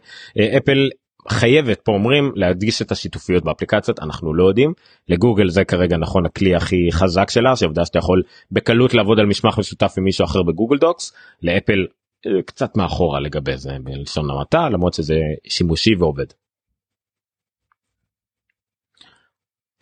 [0.56, 0.88] אפל
[1.28, 4.72] חייבת פה אומרים להדגיש את השיתופיות באפליקציות אנחנו לא יודעים
[5.08, 9.58] לגוגל זה כרגע נכון הכלי הכי חזק שלה שעובדה שאתה יכול בקלות לעבוד על משמח
[9.58, 11.86] משותף עם מישהו אחר בגוגל דוקס לאפל
[12.26, 16.26] אה, קצת מאחורה לגבי זה בלשון המעטה למרות שזה שימושי ועובד.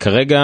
[0.03, 0.39] כרגע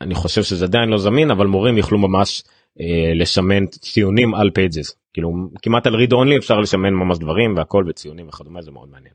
[0.00, 2.42] אני חושב שזה עדיין לא זמין אבל מורים יוכלו ממש
[2.80, 5.30] אה, לסמן ציונים על Pages כאילו
[5.62, 9.14] כמעט על read only אפשר לסמן ממש דברים והכל וציונים וכדומה זה מאוד מעניין.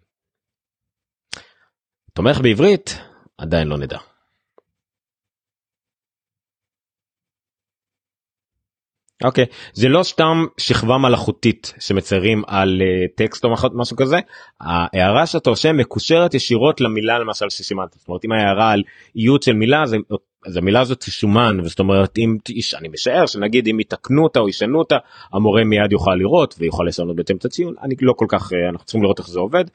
[2.14, 2.98] תומך בעברית
[3.38, 3.98] עדיין לא נדע.
[9.24, 9.48] אוקיי okay.
[9.74, 14.20] זה לא סתם שכבה מלאכותית שמציירים על אה, טקסט או משהו כזה
[14.62, 18.84] ההערה שאתה רושם מקושרת ישירות למילה למשל שסימנת זאת אומרת אם ההערה על
[19.16, 19.98] איות של מילה זה
[20.46, 22.38] אז המילה הזאת תשומן וזאת אומרת אם
[22.78, 24.98] אני משער שנגיד אם יתקנו אותה או ישנו אותה
[25.34, 28.86] המורה מיד יוכל לראות ויוכל לשנות בהתאם את הציון אני לא כל כך אה, אנחנו
[28.86, 29.66] צריכים לראות איך זה עובד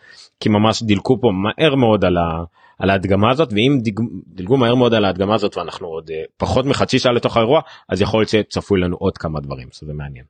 [0.40, 2.44] כי ממש דילקו פה מהר מאוד על, ה,
[2.80, 6.66] על ההדגמה הזאת ואם דיג, דילגו מהר מאוד על ההדגמה הזאת ואנחנו עוד אה, פחות
[6.66, 10.24] מחצי שעה לתוך האירוע אז יכול להיות שצפוי לנו עוד כמה דברים שזה מעניין.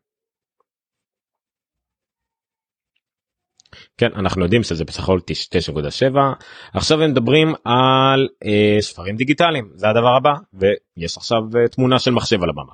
[3.98, 5.18] כן אנחנו יודעים שזה בסך הכל
[5.68, 6.16] 9.7
[6.74, 12.10] עכשיו הם מדברים על אה, ספרים דיגיטליים זה הדבר הבא ויש עכשיו אה, תמונה של
[12.10, 12.72] מחשב על הבמה.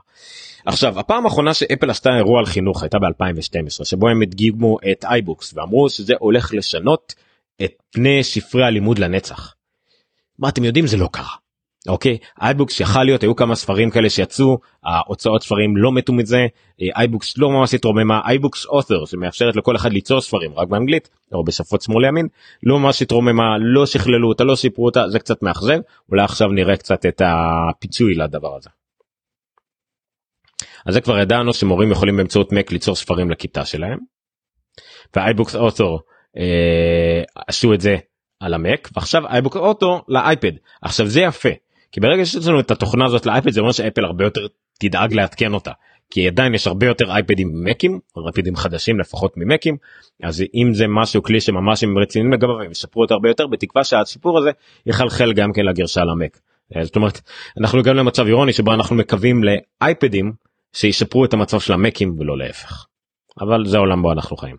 [0.66, 5.54] עכשיו הפעם האחרונה שאפל עשתה אירוע על חינוך הייתה ב2012 שבו הם הדגימו את iBooks
[5.56, 7.14] ואמרו שזה הולך לשנות
[7.64, 9.55] את פני ספרי הלימוד לנצח.
[10.38, 11.35] מה אתם יודעים זה לא קרה.
[11.88, 16.46] אוקיי iBooks יכל להיות היו כמה ספרים כאלה שיצאו ההוצאות ספרים לא מתו מזה
[16.96, 21.83] iBooks לא ממש התרוממה iBooks Author שמאפשרת לכל אחד ליצור ספרים רק באנגלית או בשפות
[21.83, 22.29] שמאל ימין
[22.62, 26.77] לא ממש התרוממה לא שכללו אותה לא שיפרו אותה זה קצת מאכזב אולי עכשיו נראה
[26.77, 28.70] קצת את הפיצוי לדבר הזה.
[30.87, 33.99] אז זה כבר ידענו שמורים יכולים באמצעות מק ליצור ספרים לכיתה שלהם.
[35.16, 35.96] ו iBooks Author
[36.37, 37.96] אה, עשו את זה
[38.46, 41.48] על המק ועכשיו iBooks Author לאייפד עכשיו זה יפה
[41.92, 44.46] כי ברגע שיש לנו את התוכנה הזאת לאייפד זה אומר שאפל הרבה יותר
[44.80, 45.70] תדאג לעדכן אותה.
[46.11, 49.76] כי עדיין יש הרבה יותר אייפדים ממקים, אייפדים חדשים לפחות ממקים,
[50.22, 53.85] אז אם זה משהו כלי שממש הם רציניים לגביו הם ישפרו אותו הרבה יותר בתקווה
[53.85, 54.50] שהשיפור הזה
[54.87, 56.38] יחלחל גם כן לגרשה למק.
[56.76, 57.20] אה, זאת אומרת
[57.61, 60.32] אנחנו הגענו למצב אירוני שבו אנחנו מקווים לאייפדים
[60.72, 62.87] שישפרו את המצב של המקים ולא להפך.
[63.40, 64.56] אבל זה העולם בו אנחנו חיים.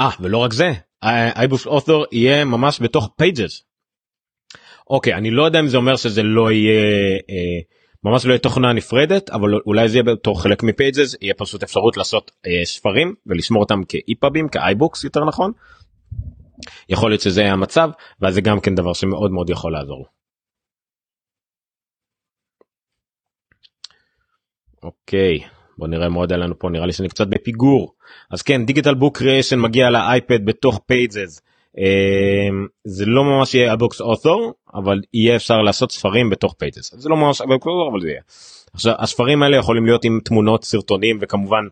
[0.00, 0.72] אה ולא רק זה
[1.36, 3.62] iBooks Author יהיה ממש בתוך Pages.
[4.90, 6.80] אוקיי אני לא יודע אם זה אומר שזה לא יהיה
[7.30, 7.60] אה,
[8.04, 11.62] ממש לא יהיה תוכנה נפרדת אבל אולי זה יהיה בתור חלק מ Pages יהיה פשוט
[11.62, 15.52] אפשרות לעשות אה, ספרים ולשמור אותם כ EPUBים כ iBooks יותר נכון.
[16.88, 20.06] יכול להיות שזה המצב ואז זה גם כן דבר שמאוד מאוד יכול לעזור.
[24.82, 25.38] אוקיי
[25.78, 27.95] בוא נראה מה עוד היה לנו פה נראה לי שאני קצת בפיגור
[28.30, 31.40] אז כן digital book creation מגיע לאייפד בתוך Pages
[31.78, 36.94] אמ, זה לא ממש יהיה ה Books Author אבל יהיה אפשר לעשות ספרים בתוך Pages
[36.94, 38.20] זה לא ממש אבל זה יהיה.
[38.74, 41.64] עכשיו הספרים האלה יכולים להיות עם תמונות סרטונים וכמובן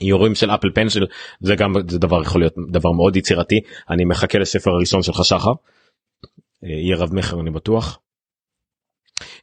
[0.00, 1.06] איורים של Apple Pencil
[1.40, 5.52] זה גם זה דבר יכול להיות דבר מאוד יצירתי אני מחכה לספר הראשון שלך שחר.
[6.64, 7.98] אה, יהיה רב מכר אני בטוח.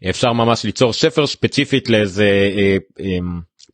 [0.10, 3.18] אפשר ממש ליצור ספר ספציפית לאיזה אה, אה,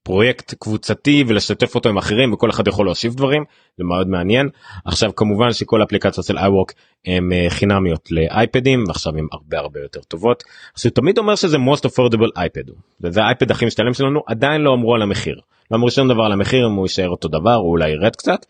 [0.07, 3.43] פרויקט קבוצתי ולשתף אותו עם אחרים וכל אחד יכול להוסיף דברים
[3.77, 4.49] זה מאוד מעניין
[4.85, 6.73] עכשיו כמובן שכל אפליקציות של iWork
[7.05, 10.43] הם אה, חינמיות לאייפדים ועכשיו הם הרבה הרבה יותר טובות.
[10.77, 14.73] אז הוא תמיד אומר שזה most affordable iPad וזה האייפד הכי משתלם שלנו עדיין לא
[14.73, 15.35] אמרו על המחיר
[15.71, 18.45] לא אמרו שום דבר על המחיר אם הוא יישאר אותו דבר או אולי ירד קצת.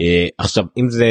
[0.00, 1.06] אה, עכשיו אם זה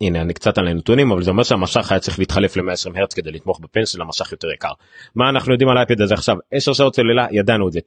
[0.00, 3.32] הנה אני קצת על הנתונים אבל זה אומר שהמשך היה צריך להתחלף ל-120 הרץ כדי
[3.32, 4.72] לתמוך בפנס של המשך יותר יקר.
[5.14, 6.36] מה אנחנו יודעים על האייפד הזה עכשיו?
[6.50, 7.80] 10 שעות סוללה ידענו את זה.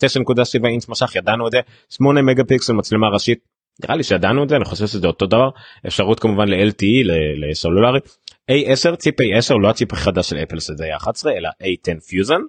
[0.61, 1.59] 9.7 אינץ' מסך ידענו את זה.
[1.89, 3.39] 8 מגה פיקסל מצלמה ראשית
[3.83, 5.49] נראה לי שידענו את זה אני חושב שזה אותו דבר.
[5.87, 7.99] אפשרות כמובן ל-LTE לסלולרי.
[8.51, 12.41] A10 צ'יפ A10 לא הצ'יפ החדש של אפל שזה היה 11 אלא A10 Fusion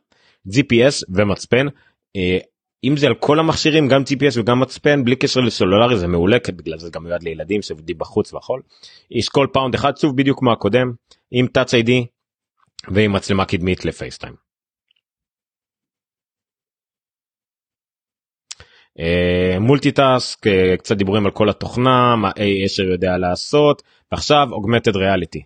[0.48, 1.66] GPS ומצפן.
[2.16, 2.38] אה,
[2.84, 6.52] אם זה על כל המכשירים גם GPS וגם מצפן בלי קשר לסלולרי זה מעולה כי
[6.52, 8.60] בגלל זה גם מיועד לילדים שעובדים בחוץ והכל.
[9.10, 10.92] ישקול פאונד אחד שוב בדיוק כמו הקודם
[11.30, 11.90] עם touch id
[12.94, 14.34] ועם מצלמה קדמית ל FaceTime.
[19.60, 25.42] multitask אה, קצת דיבורים על כל התוכנה מה A10 יודע לעשות ועכשיו augmented reality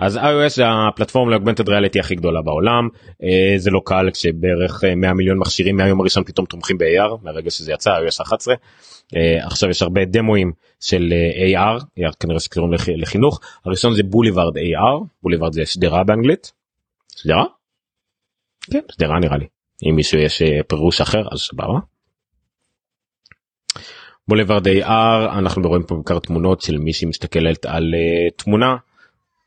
[0.00, 2.88] אז iOS זה הפלטפורמה ל augmented reality הכי גדולה בעולם
[3.22, 7.50] אה, זה לא קל כשבערך 100 אה, מיליון מכשירים מהיום הראשון פתאום תומכים ב-AR מהרגע
[7.50, 8.54] שזה יצא iOS 11
[9.16, 11.12] אה, עכשיו יש הרבה דמואים של
[11.54, 16.52] AR, כנראה שקוראים לחינוך הראשון זה בוליברד AR בוליברד זה שדרה באנגלית.
[17.16, 17.44] שדרה?
[18.70, 19.46] כן שדרה נראה לי
[19.88, 21.78] אם מישהו יש פירוש אחר אז סבבה.
[24.28, 27.94] בוליברד AR אנחנו רואים פה בעיקר תמונות של מישהי מסתכלת על
[28.36, 28.76] תמונה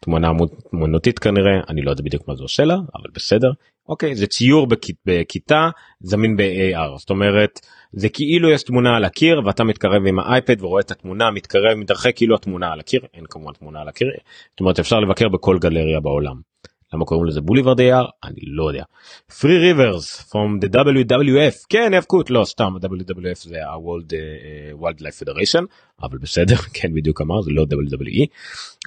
[0.03, 0.31] תמונה
[0.73, 3.51] מונוטית כנראה אני לא יודע בדיוק מה זה עושה לה אבל בסדר
[3.89, 4.67] אוקיי זה ציור
[5.05, 7.59] בכיתה זמין ב-AR זאת אומרת
[7.91, 12.15] זה כאילו יש תמונה על הקיר ואתה מתקרב עם האייפד ורואה את התמונה מתקרב מתרחק
[12.15, 14.07] כאילו התמונה על הקיר אין כמובן תמונה על הקיר
[14.51, 16.52] זאת אומרת אפשר לבקר בכל גלריה בעולם.
[16.93, 18.83] למה קוראים לזה בוליברד AR אני לא יודע.
[19.31, 25.65] Free Rivers from the WWF כן האבקות לא סתם WWF זה ה-World uh, Wildlife Federation
[26.03, 28.25] אבל בסדר כן בדיוק אמר זה לא WWE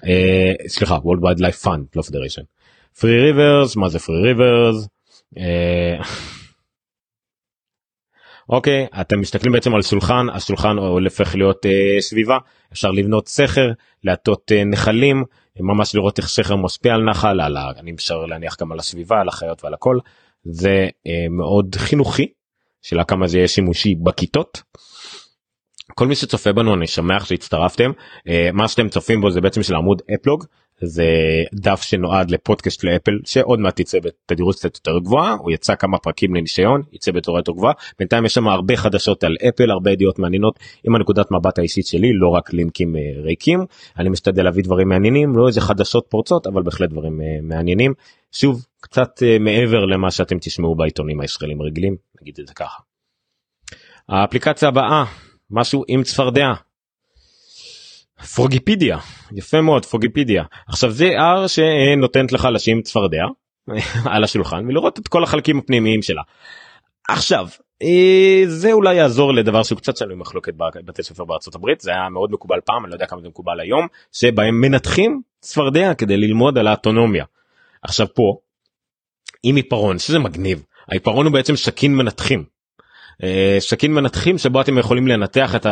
[0.05, 2.45] uh, סליחה World Wildlife Fund לא Federation.
[2.99, 4.87] Free Rivers מה זה Free Rivers.
[5.35, 6.07] Uh,
[8.49, 12.39] אוקיי okay, אתם מסתכלים בעצם על שולחן השולחן הופך להיות uh, סביבה
[12.73, 13.71] אפשר לבנות סכר
[14.05, 15.25] להטות uh, נחלים
[15.61, 19.29] ממש לראות איך שכר משפיע על נחל על אני אפשר להניח גם על הסביבה על
[19.29, 19.99] החיות ועל הכל.
[20.45, 22.27] זה אה, מאוד חינוכי
[22.83, 24.63] שאלה כמה זה יהיה שימושי בכיתות.
[25.95, 27.91] כל מי שצופה בנו אני שמח שהצטרפתם.
[28.29, 30.45] אה, מה שאתם צופים בו זה בעצם של עמוד אפלוג
[30.81, 31.07] זה
[31.55, 36.35] דף שנועד לפודקאסט לאפל שעוד מעט יצא בתדירות קצת יותר גבוהה הוא יצא כמה פרקים
[36.35, 37.73] לניסיון יצא בצורה יותר גבוהה.
[37.99, 42.13] בינתיים יש שם הרבה חדשות על אפל הרבה ידיעות מעניינות עם הנקודת מבט האישית שלי
[42.13, 43.65] לא רק לינקים אה, ריקים.
[43.99, 47.95] אני משתדל להביא דברים מעניינים לא איזה חדשות פורצות אבל בהחלט דברים אה, מעניינים.
[48.33, 52.83] שוב קצת אה, מעבר למה שאתם תשמעו בעיתונים הישראלים רגילים נגיד את זה ככה.
[54.09, 55.05] האפליקציה הבאה
[55.51, 56.53] משהו עם צפרדע
[58.35, 58.99] פרוגיפידיה
[59.33, 63.25] יפה מאוד פרוגיפידיה עכשיו זה R שנותנת לך לשים צפרדע
[64.13, 66.23] על השולחן ולראות את כל החלקים הפנימיים שלה.
[67.09, 67.49] עכשיו
[67.83, 72.09] אה, זה אולי יעזור לדבר שהוא קצת שנוי מחלוקת בבתי ספר בארצות הברית זה היה
[72.09, 76.59] מאוד מקובל פעם אני לא יודע כמה זה מקובל היום שבהם מנתחים צפרדע כדי ללמוד
[76.59, 77.25] על האוטונומיה.
[77.83, 78.39] עכשיו פה
[79.43, 82.45] עם עיפרון שזה מגניב העיפרון הוא בעצם סכין מנתחים
[83.23, 85.67] אה, סכין מנתחים שבו אתם יכולים לנתח את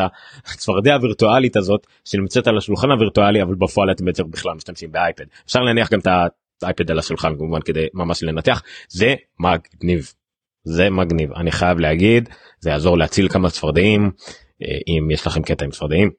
[0.46, 5.24] הצפרדע הווירטואלית הזאת שנמצאת על השולחן הווירטואלי אבל בפועל אתם בעצם בכלל משתמשים באייפד.
[5.46, 6.06] אפשר להניח גם את
[6.62, 8.62] האייפד על השולחן כמובן כדי ממש לנתח.
[8.88, 10.12] זה מגניב.
[10.64, 11.32] זה מגניב.
[11.32, 12.28] אני חייב להגיד
[12.60, 14.10] זה יעזור להציל כמה צפרדעים
[14.62, 16.10] אה, אם יש לכם קטע עם צפרדעים.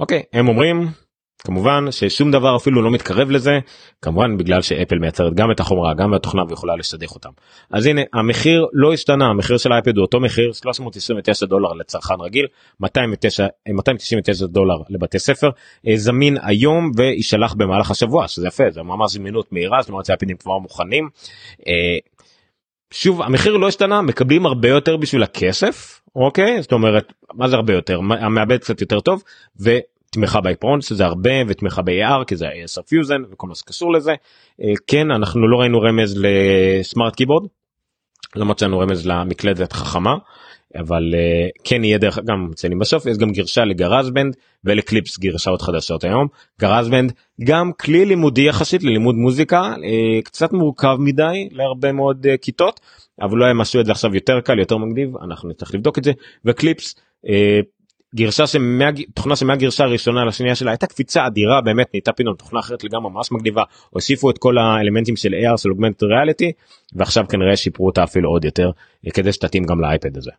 [0.00, 0.86] אוקיי הם אומרים
[1.46, 3.58] כמובן ששום דבר אפילו לא מתקרב לזה
[4.02, 7.28] כמובן בגלל שאפל מייצרת גם את החומרה גם התוכנה ויכולה לשדך אותם
[7.70, 12.46] אז הנה המחיר לא השתנה המחיר של האייפד הוא אותו מחיר 329 דולר לצרכן רגיל
[12.80, 15.50] 209 299 דולר לבתי ספר
[15.88, 20.36] אה, זמין היום ויישלח במהלך השבוע שזה יפה זה ממש זמינות מהירה זאת אומרת שהאייפדים
[20.36, 21.08] כבר מוכנים.
[21.66, 21.72] אה,
[22.90, 27.72] שוב המחיר לא השתנה מקבלים הרבה יותר בשביל הכסף אוקיי זאת אומרת מה זה הרבה
[27.72, 29.22] יותר המעבד קצת יותר טוב.
[30.12, 34.14] תמיכה בעיפרון שזה הרבה ותמיכה ב-AR כי זה ה-ASR פיוזן וכל מה שקשור לזה.
[34.62, 37.46] אה, כן אנחנו לא ראינו רמז ל Smart Keyboard.
[38.36, 40.14] למרות שראינו רמז למקלדת חכמה
[40.76, 45.18] אבל אה, כן יהיה דרך גם מציינים בסוף יש גם גרסה ל GarageBand ול Clips
[45.18, 46.26] גרסאות חדשות היום
[46.60, 47.12] GarageBand
[47.44, 52.80] גם כלי לימודי יחסית ללימוד מוזיקה אה, קצת מורכב מדי להרבה מאוד כיתות
[53.20, 56.12] אבל לא עשו את זה עכשיו יותר קל יותר מגניב אנחנו נצטרך לבדוק את זה
[56.44, 56.94] ו Clips
[58.12, 58.44] אה, גרסה
[59.14, 63.32] תוכנה שמהגרסה הראשונה לשנייה שלה הייתה קפיצה אדירה באמת נהייתה פתאום תוכנה אחרת לגמרי ממש
[63.32, 66.52] מגניבה הוסיפו את כל האלמנטים של AR של augmented reality
[66.92, 68.70] ועכשיו כנראה שיפרו אותה אפילו עוד יותר
[69.14, 70.30] כדי שתתאים גם לאייפד הזה.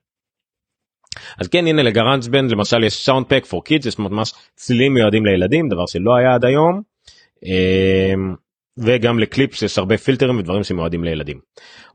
[1.40, 5.26] אז כן הנה ל GarageBand למשל יש sound pack for kids יש ממש צלילים מיועדים
[5.26, 6.82] לילדים דבר שלא היה עד היום.
[7.46, 8.36] אמ,
[8.78, 11.40] וגם לקליפס יש הרבה פילטרים ודברים שמיועדים לילדים.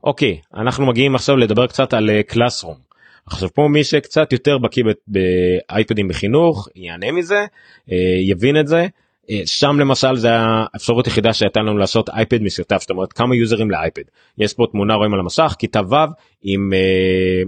[0.03, 2.88] אוקיי אנחנו מגיעים עכשיו לדבר קצת על Classroom.
[3.31, 7.45] עכשיו פה מי שקצת יותר בקיא באייפדים בחינוך יהנה מזה
[7.91, 8.87] אה, יבין את זה
[9.29, 13.71] אה, שם למשל זה האפשרות היחידה שהייתה לנו לעשות אייפד משותף זאת אומרת כמה יוזרים
[13.71, 14.01] לאייפד
[14.37, 15.95] יש פה תמונה רואים על המסך כיתה ו'
[16.41, 16.69] עם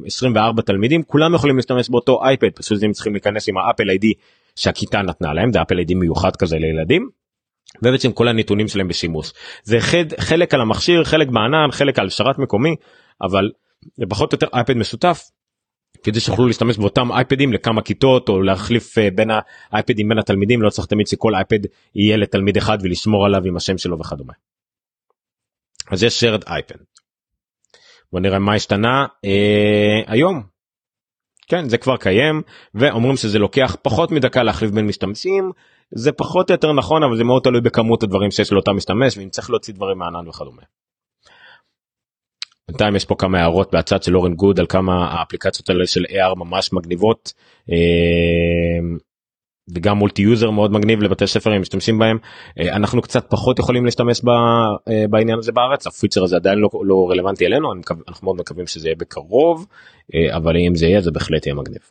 [0.05, 4.13] 24 אה, תלמידים כולם יכולים להשתמש באותו אייפד פשוט הם צריכים להיכנס עם האפל איי-די
[4.55, 7.09] שהכיתה נתנה להם זה אפל איי-די מיוחד כזה לילדים.
[7.83, 12.39] ובעצם כל הנתונים שלהם בשימוש זה חד, חלק על המכשיר חלק בענן חלק על שרת
[12.39, 12.75] מקומי
[13.21, 13.51] אבל
[14.09, 15.21] פחות או יותר אייפד משותף
[16.03, 19.29] כדי שיוכלו להשתמש באותם אייפדים לכמה כיתות או להחליף אה, בין
[19.71, 21.59] האייפדים בין התלמידים לא צריך תמיד שכל אייפד
[21.95, 24.33] יהיה לתלמיד אחד ולשמור עליו עם השם שלו וכדומה.
[25.91, 26.75] אז יש shared אייפד.
[28.11, 30.43] בוא נראה מה השתנה אה, היום.
[31.47, 32.41] כן זה כבר קיים
[32.75, 35.51] ואומרים שזה לוקח פחות מדקה להחליף בין משתמשים
[35.95, 39.29] זה פחות או יותר נכון אבל זה מאוד תלוי בכמות הדברים שיש לאותה משתמש ואם
[39.29, 40.61] צריך להוציא דברים מהענן וכדומה.
[42.67, 46.35] בינתיים יש פה כמה הערות בצ'אט של אורן גוד על כמה האפליקציות האלה של AR
[46.35, 47.33] ממש מגניבות
[47.71, 48.97] אה,
[49.75, 52.17] וגם multi user מאוד מגניב לבתי ספר הם משתמשים בהם
[52.59, 57.07] אה, אנחנו קצת פחות יכולים להשתמש אה, בעניין הזה בארץ הפיצ'ר הזה עדיין לא, לא
[57.09, 57.73] רלוונטי אלינו
[58.07, 59.67] אנחנו מאוד מקווים שזה יהיה בקרוב
[60.35, 61.81] אבל אם זה יהיה זה בהחלט יהיה מגניב.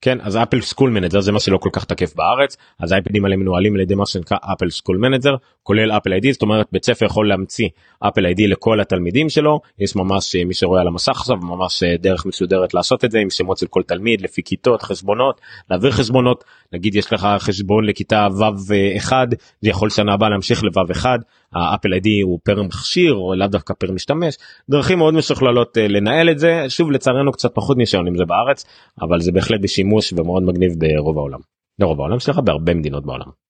[0.00, 2.56] כן אז Apple School Manager זה מה שלא כל כך תקף בארץ.
[2.78, 6.42] אז האייפדים האלה מנוהלים על ידי מה שנקרא Apple School Manager כולל Apple ID זאת
[6.42, 7.68] אומרת בית ספר יכול להמציא
[8.00, 9.60] Apple ID לכל התלמידים שלו.
[9.78, 13.18] יש ממש אה, מי שרואה על המסך עכשיו ממש אה, דרך מסודרת לעשות את זה
[13.18, 16.44] עם שמות של כל תלמיד לפי כיתות חשבונות להעביר חשבונות.
[16.72, 19.12] נגיד יש לך חשבון לכיתה ו'1
[19.60, 21.06] זה יכול שנה הבאה להמשיך לו'1
[21.54, 24.36] ה Apple ID הוא פר מכשיר או לאו דווקא פר משתמש
[24.68, 28.64] דרכים מאוד משוכללות אה, לנהל את זה שוב לצערנו קצת פחות ניסיון עם זה בארץ
[29.00, 31.40] אבל זה בהחלט בשימוש ומאוד מגניב ברוב העולם.
[31.78, 33.46] לא העולם סליחה בהרבה מדינות בעולם.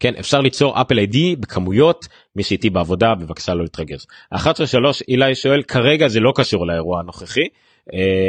[0.00, 4.06] כן אפשר ליצור אפל איי-די בכמויות מי שאיתי בעבודה בבקשה לא להתרגש.
[4.30, 7.48] 11 אילי שואל כרגע זה לא קשור לאירוע הנוכחי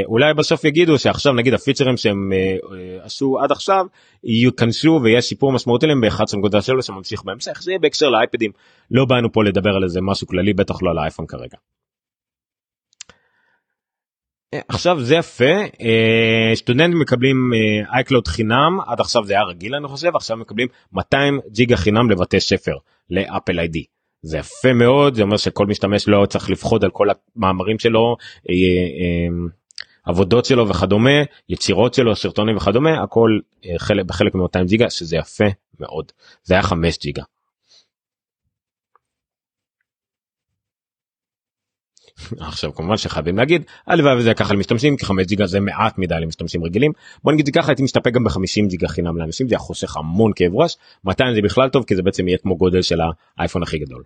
[0.06, 3.86] אולי בסוף יגידו שעכשיו נגיד הפיצ'רים שהם אה, אה, עשו עד עכשיו
[4.24, 8.52] ייכנסו ויש שיפור משמעותי להם ב-11.3 שממשיך בהמשך זה בהקשר לאייפדים
[8.92, 11.58] לא באנו פה לדבר על איזה משהו כללי בטח לא על האייפון כרגע.
[14.68, 15.54] עכשיו זה יפה
[16.56, 17.52] סטודנטים מקבלים
[17.94, 22.40] אייקלוד חינם עד עכשיו זה היה רגיל אני חושב עכשיו מקבלים 200 ג'יגה חינם לבתי
[22.40, 22.76] ספר
[23.10, 23.86] לאפל איי-די.
[24.22, 28.16] זה יפה מאוד זה אומר שכל משתמש לא צריך לפחוד על כל המאמרים שלו
[28.50, 29.52] אה, אה,
[30.04, 35.46] עבודות שלו וכדומה יצירות שלו סרטונים וכדומה הכל אה, חלק בחלק מ-200 ג'יגה שזה יפה
[35.80, 36.12] מאוד
[36.44, 37.24] זה היה 5 ג'יגה.
[42.40, 46.64] עכשיו כמובן שחייבים להגיד הלוואי וזה ככה למשתמשים כי 5 ג'יגה זה מעט מדי למשתמשים
[46.64, 46.92] רגילים.
[47.24, 50.78] בוא נגיד ככה הייתי מסתפק גם ב-50 ג'יגה חינם לאנשים זה חוסך המון כאב ראש.
[51.06, 51.84] 200 זה בכלל טוב?
[51.88, 53.00] כי זה בעצם יהיה כמו גודל של
[53.38, 54.04] האייפון הכי גדול.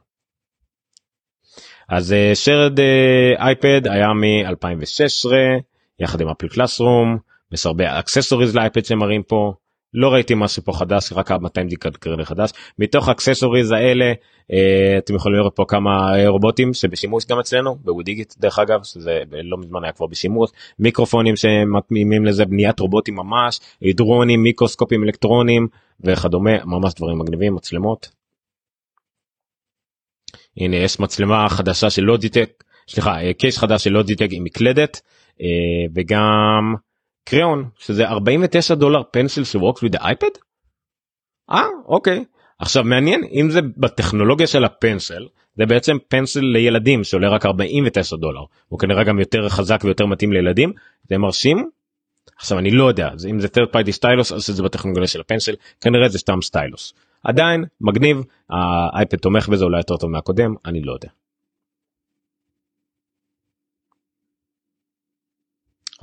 [1.90, 5.32] אז Shared אה, iPad היה מ-2016
[6.00, 7.18] יחד עם Apple Classroom
[7.52, 9.54] יש הרבה accessories לאייפד שמראים פה
[9.96, 14.14] לא ראיתי משהו פה חדש רק Logitech Crayon חדש מתוך ה accessories האלה
[14.54, 19.20] אה, אתם יכולים לראות פה כמה אה, רובוטים שבשימוש גם אצלנו בוודיגיט דרך אגב שזה
[19.44, 23.60] לא מזמן היה כבר בשימוש מיקרופונים שמתמימים לזה בניית רובוטים ממש
[23.96, 25.68] דרונים מיקרוסקופים אלקטרונים
[26.02, 28.10] וכדומה ממש דברים מגניבים מצלמות.
[30.58, 35.02] הנה יש מצלמה חדשה של לודיטק סליחה אה, קייס חדש של לודיטק עם מקלדת
[35.96, 36.76] וגם
[37.26, 39.44] קריאון שזה 49 דולר פנסיל
[39.84, 40.28] with אייפד?
[41.52, 42.26] אה אוקיי.
[42.60, 48.42] עכשיו מעניין אם זה בטכנולוגיה של הפנסל זה בעצם פנסיל לילדים שעולה רק 49 דולר.
[48.68, 50.74] הוא כנראה גם יותר חזק ויותר מתאים לילדים.
[51.10, 51.70] זה מרשים.
[52.38, 53.10] עכשיו אני לא יודע.
[53.30, 57.66] אם זה third party סטיילוס אז זה בטכנולוגיה של הפנסל כנראה זה סתם סטיילוס עדיין
[57.82, 58.24] מגניב.
[58.50, 61.10] האייפד תומך בזה אולי יותר טוב מהקודם אני לא יודע.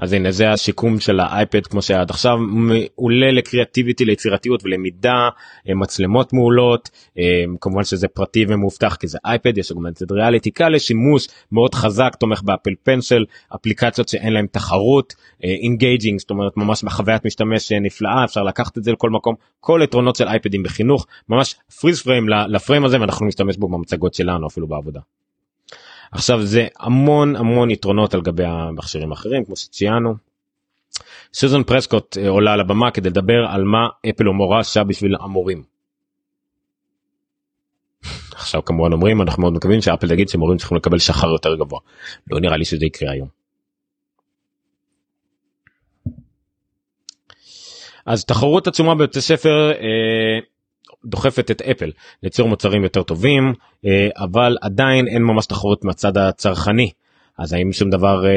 [0.02, 2.38] אז הנה זה הסיכום של האייפד כמו שהיה עד עכשיו.
[2.38, 5.28] מעולה ל creativity ליצירתיות ולמידה
[5.68, 6.90] אה, מצלמות מעולות.
[7.18, 10.50] אה, כמובן שזה פרטי ומאובטח כי זה אייפד יש augmented reality.
[10.50, 13.24] קל לשימוש מאוד חזק תומך ב Apple Pencil
[13.54, 18.92] אפליקציות שאין להם תחרות engaging זאת אומרת ממש בחוויית משתמש נפלאה אפשר לקחת את זה
[18.92, 19.34] לכל מקום.
[19.60, 24.14] כל יתרונות של אייפדים בחינוך ממש freeze frame ל frame הזה ואנחנו נשתמש בו במצגות
[24.14, 25.00] שלנו אפילו בעבודה.
[26.12, 30.14] עכשיו זה המון המון יתרונות על גבי המכשירים האחרים כמו שציינו.
[31.34, 35.62] סוזן פרסקוט אה, עולה על הבמה כדי לדבר על מה אפל הומורה עשה בשביל המורים.
[38.34, 41.80] עכשיו כמובן אומרים אנחנו מאוד מקווים שאפל תגיד שמורים צריכים לקבל שכר יותר גבוה.
[42.30, 43.28] לא נראה לי שזה יקרה היום.
[48.06, 50.38] אז תחרות עצומה בבתי ספר אה,
[51.04, 51.90] דוחפת את אפל
[52.22, 53.54] ליצור מוצרים יותר טובים
[53.86, 56.90] אה, אבל עדיין אין ממש תחרות מהצד הצרכני
[57.38, 58.30] אז האם שום דבר אה,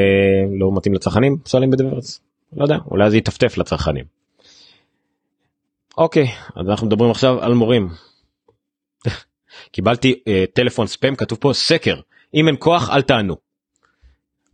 [0.58, 2.20] לא מתאים לצרכנים שואלים בדברס
[2.52, 4.04] לא יודע אולי זה יטפטף לצרכנים.
[5.98, 6.26] אוקיי
[6.56, 7.88] אז אנחנו מדברים עכשיו על מורים.
[9.72, 12.00] קיבלתי אה, טלפון ספאם כתוב פה סקר
[12.34, 13.36] אם אין כוח אל תענו.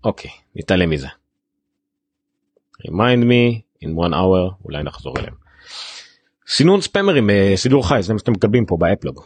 [0.05, 1.09] אוקיי נתעלם מזה.
[2.87, 5.35] remind me in one hour אולי נחזור אליהם.
[6.47, 9.25] סינון ספמרים בסידור חי זה מה שאתם מקבלים פה באפלוג.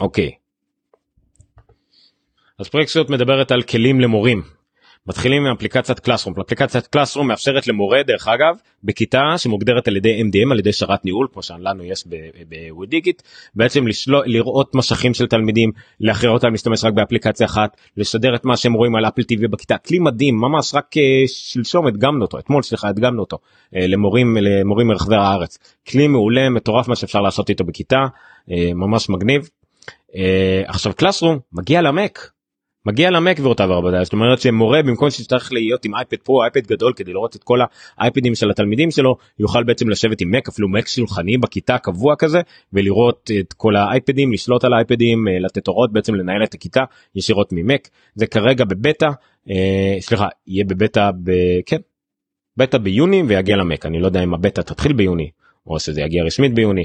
[0.00, 0.30] אוקיי.
[2.58, 4.57] אז פרויקט מדברת על כלים למורים
[5.08, 10.52] מתחילים עם אפליקציית קלאסרום אפליקציית קלאסרום מאפשרת למורה דרך אגב בכיתה שמוגדרת על ידי MDM
[10.52, 12.04] על ידי שרת ניהול כמו שלנו יש
[12.48, 13.22] בווידיגיט
[13.54, 18.56] בעצם לשלו, לראות משכים של תלמידים להכריע אותם להשתמש רק באפליקציה אחת לשדר את מה
[18.56, 19.78] שהם רואים על אפל טיווי בכיתה.
[19.78, 24.86] כלי מדהים ממש רק uh, שלשום הדגמנו אותו אתמול סליחה הדגמנו אותו uh, למורים למורים
[24.86, 25.58] מרחבי הארץ.
[25.88, 29.48] כלי מעולה מטורף מה שאפשר לעשות איתו בכיתה uh, ממש מגניב.
[30.10, 30.14] Uh,
[30.66, 32.37] עכשיו קלאסרום מגיע למק
[32.88, 36.92] מגיע למק ואותה ועבודה זאת אומרת שמורה במקום שיצטרך להיות עם אייפד פרו אייפד גדול
[36.96, 37.58] כדי לראות את כל
[37.98, 42.40] האייפדים של התלמידים שלו יוכל בעצם לשבת עם מק אפילו מק שולחני בכיתה קבוע כזה
[42.72, 46.84] ולראות את כל האייפדים לשלוט על האייפדים אה, לתת הוראות בעצם לנהל את הכיתה
[47.14, 47.88] ישירות ממק.
[48.14, 49.08] זה כרגע בבטא
[49.50, 51.32] אה, סליחה יהיה בבטא ב...
[51.66, 51.78] כן
[52.56, 53.86] בטא ביוני ויגיע למק.
[53.86, 55.30] אני לא יודע אם הבטא תתחיל ביוני
[55.66, 56.84] או שזה יגיע רשמית ביוני.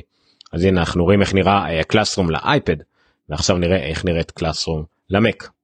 [0.53, 2.77] אז הנה אנחנו רואים איך נראה קלאסרום אה, לאייפד
[3.29, 5.62] ועכשיו נראה איך נראית קלאסרום למק.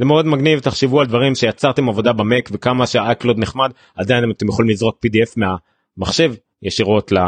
[0.00, 4.70] זה מאוד מגניב תחשבו על דברים שיצרתם עבודה במק וכמה שהאקלוד נחמד עדיין אתם יכולים
[4.70, 7.18] לזרוק pdf מהמחשב ישירות אה,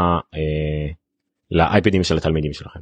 [1.51, 2.79] לאייפדים של התלמידים שלכם.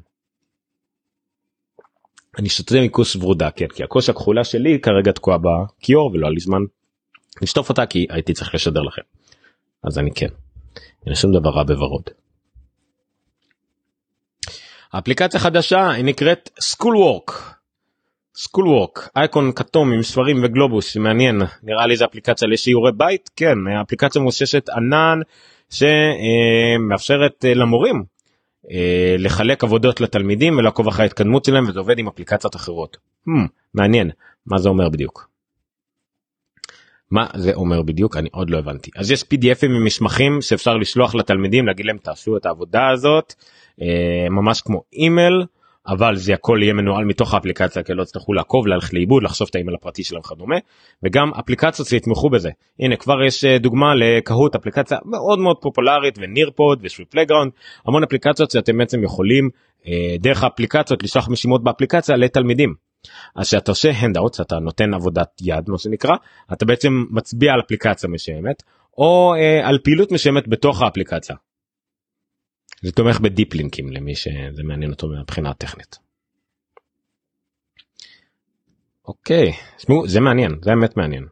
[2.39, 6.39] אני שותה מכוס ורודה כן כי הכוס הכחולה שלי כרגע תקועה בכיור ולא היה לי
[6.39, 6.61] זמן
[7.41, 9.01] לשטוף אותה כי הייתי צריך לשדר לכם.
[9.83, 10.29] אז אני כן.
[11.05, 12.03] אין שום דבר רע בוורוד.
[14.93, 17.60] האפליקציה חדשה היא נקראת school work
[18.35, 23.57] סקול ווק אייקון כתום עם ספרים וגלובוס מעניין נראה לי זה אפליקציה לשיעורי בית כן
[23.81, 25.19] אפליקציה מבוססת ענן
[25.69, 28.03] שמאפשרת אה, למורים
[28.71, 32.97] אה, לחלק עבודות לתלמידים ולעקוב אחרי ההתקדמות שלהם וזה עובד עם אפליקציות אחרות.
[33.27, 34.09] Hmm, מעניין
[34.45, 35.29] מה זה אומר בדיוק.
[37.11, 41.67] מה זה אומר בדיוק אני עוד לא הבנתי אז יש pdfים ממסמכים שאפשר לשלוח לתלמידים
[41.67, 43.33] להגיד להם תעשו את העבודה הזאת
[43.81, 45.45] אה, ממש כמו אימייל.
[45.87, 49.55] אבל זה הכל יהיה מנוהל מתוך האפליקציה כי לא יצטרכו לעקוב ללכת לאיבוד לחשוף את
[49.55, 50.55] האימייל הפרטי שלהם וכדומה
[51.03, 56.17] וגם אפליקציות שיתמכו בזה הנה כבר יש אה, דוגמה ל Kahoot אפליקציה מאוד מאוד פופולרית
[56.21, 57.51] ו Nearpod ו Swift Playground
[57.87, 59.49] המון אפליקציות שאתם בעצם יכולים
[59.87, 62.73] אה, דרך האפליקציות לשלוח משימות באפליקציה לתלמידים.
[63.35, 66.15] אז כשאתה עושה handouts אתה נותן עבודת יד מה שנקרא
[66.53, 68.63] אתה בעצם מצביע על אפליקציה מסוימת
[68.97, 71.35] או אה, על פעילות מסוימת בתוך האפליקציה
[72.81, 75.99] זה תומך ב deep לינקים למי שזה מעניין אותו מבחינה הטכנית.
[79.07, 81.25] אוקיי, שמעו, זה מעניין, זה באמת מעניין.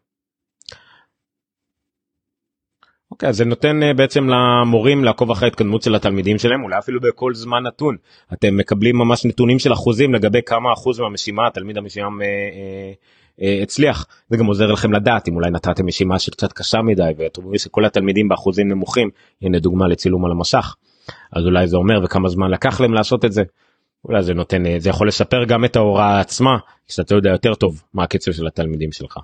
[3.11, 7.01] אוקיי, אז זה נותן אה, בעצם למורים לעקוב אחרי ההתקדמות של התלמידים שלהם, אולי אפילו
[7.01, 7.97] בכל זמן נתון.
[8.33, 12.93] אתם מקבלים ממש נתונים של אחוזים לגבי כמה אחוז מהמשימה התלמיד המשימה אה, אה,
[13.41, 14.07] אה, הצליח.
[14.29, 17.85] זה גם עוזר לכם לדעת אם אולי נתתם משימה שקצת קשה מדי ואתם רואים שכל
[17.85, 19.09] התלמידים באחוזים נמוכים.
[19.41, 20.75] הנה דוגמה לצילום על המשך.
[21.31, 23.43] אז אולי זה אומר וכמה זמן לקח להם לעשות את זה.
[24.05, 26.57] אולי זה נותן אה, זה יכול לשפר גם את ההוראה עצמה
[26.87, 29.17] שאתה יודע יותר טוב מה הקצב של התלמידים שלך.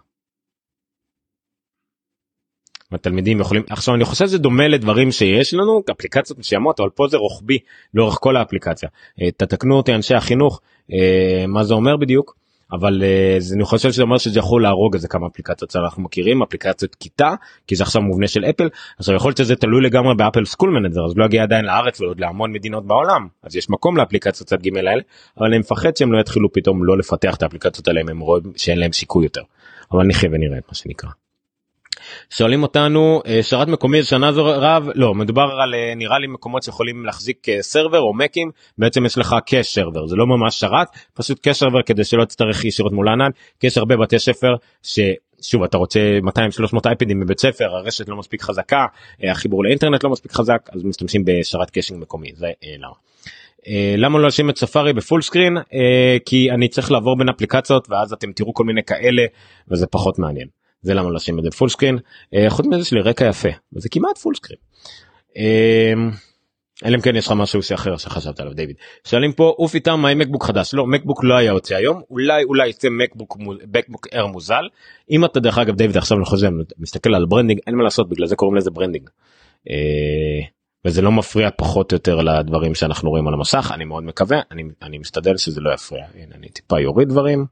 [2.92, 7.18] התלמידים יכולים עכשיו אני חושב שזה דומה לדברים שיש לנו אפליקציות מסוימות אבל פה זה
[7.18, 7.58] רוחבי
[7.94, 8.90] לאורך כל האפליקציה
[9.22, 10.62] אה, תתקנו אותי אנשי החינוך
[10.94, 12.36] אה, מה זה אומר בדיוק
[12.80, 15.72] אבל uh, אני חושב שזה אומר שזה יכול להרוג איזה כמה אפליקציות.
[15.72, 17.34] שאנחנו מכירים אפליקציות כיתה
[17.68, 18.70] כי זה עכשיו מובנה של אפל.
[19.00, 22.02] עכשיו יכול להיות שזה תלוי לגמרי ב Apple School Manager אז לא יגיע עדיין לארץ
[22.02, 23.28] ועוד להמון מדינות בעולם.
[23.44, 24.92] אז יש מקום לאפליקציות צד ג' האלה
[25.38, 28.44] אבל אני מפחד שהם לא יתחילו פתאום לא לפתח את האפליקציות האלה אם הם רואים
[28.56, 29.42] שאין להם סיכוי יותר.
[29.92, 31.10] אבל נחיה ונראה מה שנקרא.
[32.30, 36.64] שואלים אותנו אה, שרת מקומי שנה זו רב לא מדובר על אה, נראה לי מקומות
[36.64, 40.88] שיכולים להחזיק אה, סרבר או מקים בעצם יש לך קש סרבר זה לא ממש שרת
[41.14, 43.30] פשוט קש סרבר כדי שלא תצטרך ישירות מול הענן
[43.60, 45.00] כי יש הרבה בתי ספר ש...
[45.42, 46.00] שוב אתה רוצה
[46.74, 48.86] 200-300 אייפדים בבית ספר הרשת לא מספיק חזקה
[49.24, 52.48] החיבור לאינטרנט לא מספיק חזק אז משתמשים בשרת קשינג מקומי זה
[52.80, 52.94] למה.
[53.98, 55.58] למה לא לשים את ספארי ב full screen
[56.26, 59.24] כי אני צריך לעבור בין אפליקציות ואז אתם תראו כל מיני כאלה
[59.72, 60.48] וזה פחות מעניין
[60.86, 61.98] זה למה לא לשים את זה ב full screen
[62.36, 64.60] אה, חוץ מזה שלי רקע יפה וזה כמעט full screen.
[65.38, 65.94] אה,
[66.86, 68.76] אלא אם כן יש לך משהו אחר שחשבת עליו דיוויד.
[69.08, 72.44] שואלים פה אוף איתם מה עם MacBook חדש לא MacBook לא היה יוצא היום אולי
[72.44, 73.38] אולי יצא MacBook
[73.74, 74.64] MacBook Air מוזל
[75.12, 78.28] אם אתה דרך אגב דיוויד עכשיו אני חושב מסתכל על branding אין מה לעשות בגלל
[78.28, 79.10] זה קוראים לזה branding.
[79.70, 80.48] אה,
[80.86, 84.64] וזה לא מפריע פחות או יותר לדברים שאנחנו רואים על המסך אני מאוד מקווה אני,
[84.82, 87.46] אני משתדל שזה לא יפריע הנה אני טיפה יוריד דברים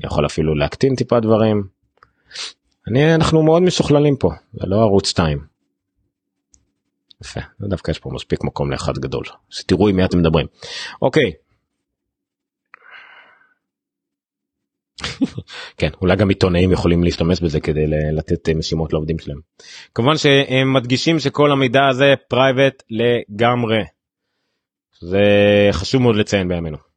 [0.00, 1.62] אני יכול אפילו להקטין טיפה דברים.
[2.88, 5.38] אני אנחנו מאוד משוכללים פה זה לא ערוץ 2.
[7.22, 10.46] יפה דווקא יש פה מספיק מקום לאחד גדול שתראו עם מי אתם מדברים
[11.02, 11.32] אוקיי.
[15.78, 19.38] כן אולי גם עיתונאים יכולים להשתמש בזה כדי לתת אה, משימות לעובדים שלהם.
[19.94, 23.82] כמובן שהם מדגישים שכל המידע הזה private לגמרי.
[25.00, 25.22] זה
[25.72, 26.91] חשוב מאוד לציין בימינו.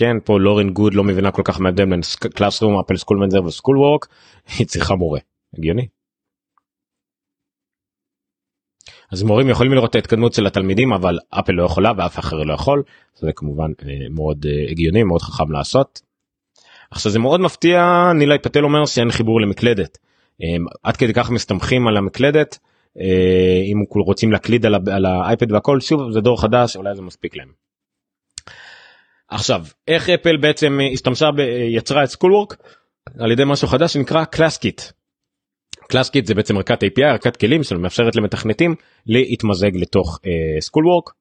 [0.00, 2.00] כן פה Lauren Goode לא מבינה כל כך מההבדל בין
[2.34, 4.06] Classroom Apple School Manager ו Schoolwork
[4.58, 5.20] היא צריכה מורה
[5.58, 5.86] הגיוני.
[9.12, 12.54] אז מורים יכולים לראות את ההתקדמות של התלמידים אבל אפל לא יכולה ואף אחד לא
[12.54, 12.82] יכול
[13.14, 16.00] זה כמובן אה, מאוד אה, הגיוני מאוד חכם לעשות.
[16.90, 19.98] עכשיו זה מאוד מפתיע נילי פטל אומר שאין חיבור למקלדת
[20.42, 20.46] אה,
[20.82, 22.58] עד כדי כך מסתמכים על המקלדת
[23.72, 27.69] אם רוצים להקליד על האייפד והכל שוב זה דור חדש אולי זה מספיק להם.
[29.30, 31.28] עכשיו איך אפל בעצם השתמשה
[31.76, 32.56] יצרה את Schoolwork
[33.18, 34.82] על ידי משהו חדש שנקרא ClassKit
[35.90, 38.74] ClassKit זה בעצם ערכת API ערכת כלים שמאפשרת למתכנתים
[39.06, 40.18] להתמזג לתוך
[40.60, 41.08] סקולוורק.
[41.08, 41.12] Uh,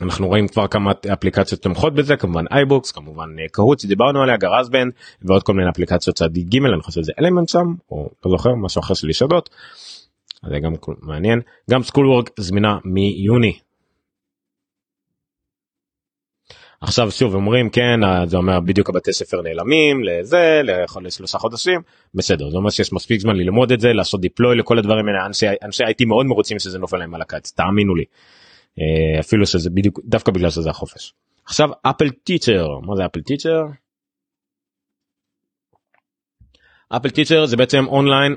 [0.00, 4.88] אנחנו רואים כבר כמה אפליקציות תומכות בזה כמובן אייבוקס כמובן קהוט שדיברנו עליה גרזבן
[5.22, 8.80] ועוד כל מיני אפליקציות צד ג' אני חושב שזה אלמנט שם או לא זוכר משהו
[8.80, 9.50] אחר של ישדות.
[10.48, 10.72] זה גם
[11.02, 13.58] מעניין גם סקולוורק זמינה מיוני
[16.82, 21.80] עכשיו שוב אומרים כן זה אומר בדיוק הבתי ספר נעלמים לזה לאכול לשלושה חודשים
[22.14, 25.46] בסדר זה אומר שיש מספיק זמן ללמוד את זה לעשות deploy לכל הדברים האלה אנשי
[25.64, 28.04] אנשי ה IT מאוד מרוצים שזה נופל להם על הקיץ תאמינו לי
[28.78, 31.14] אה, אפילו שזה בדיוק דווקא בגלל שזה החופש.
[31.44, 33.62] עכשיו Apple Teacher מה זה Apple Teacher?
[36.96, 38.36] Apple Teacher זה בעצם online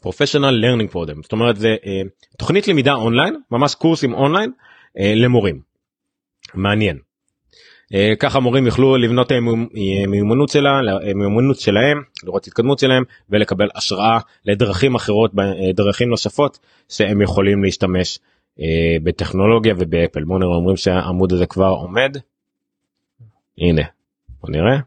[0.00, 2.02] professional learning program זאת אומרת זה אה,
[2.38, 4.52] תוכנית למידה אונליין ממש קורסים אונליין
[4.98, 5.60] אה, למורים.
[6.54, 7.11] מעניין.
[7.94, 9.32] אה, ככה מורים יוכלו לבנות
[10.08, 10.80] מיומנות שלה
[11.14, 15.30] מיומנות שלהם לראות התקדמות שלהם ולקבל השראה לדרכים אחרות
[15.74, 18.18] דרכים נוספות שהם יכולים להשתמש
[18.60, 22.16] אה, בטכנולוגיה ובאפל בוא נראה אומרים שהעמוד הזה כבר עומד.
[23.58, 23.82] הנה
[24.40, 24.78] בוא נראה.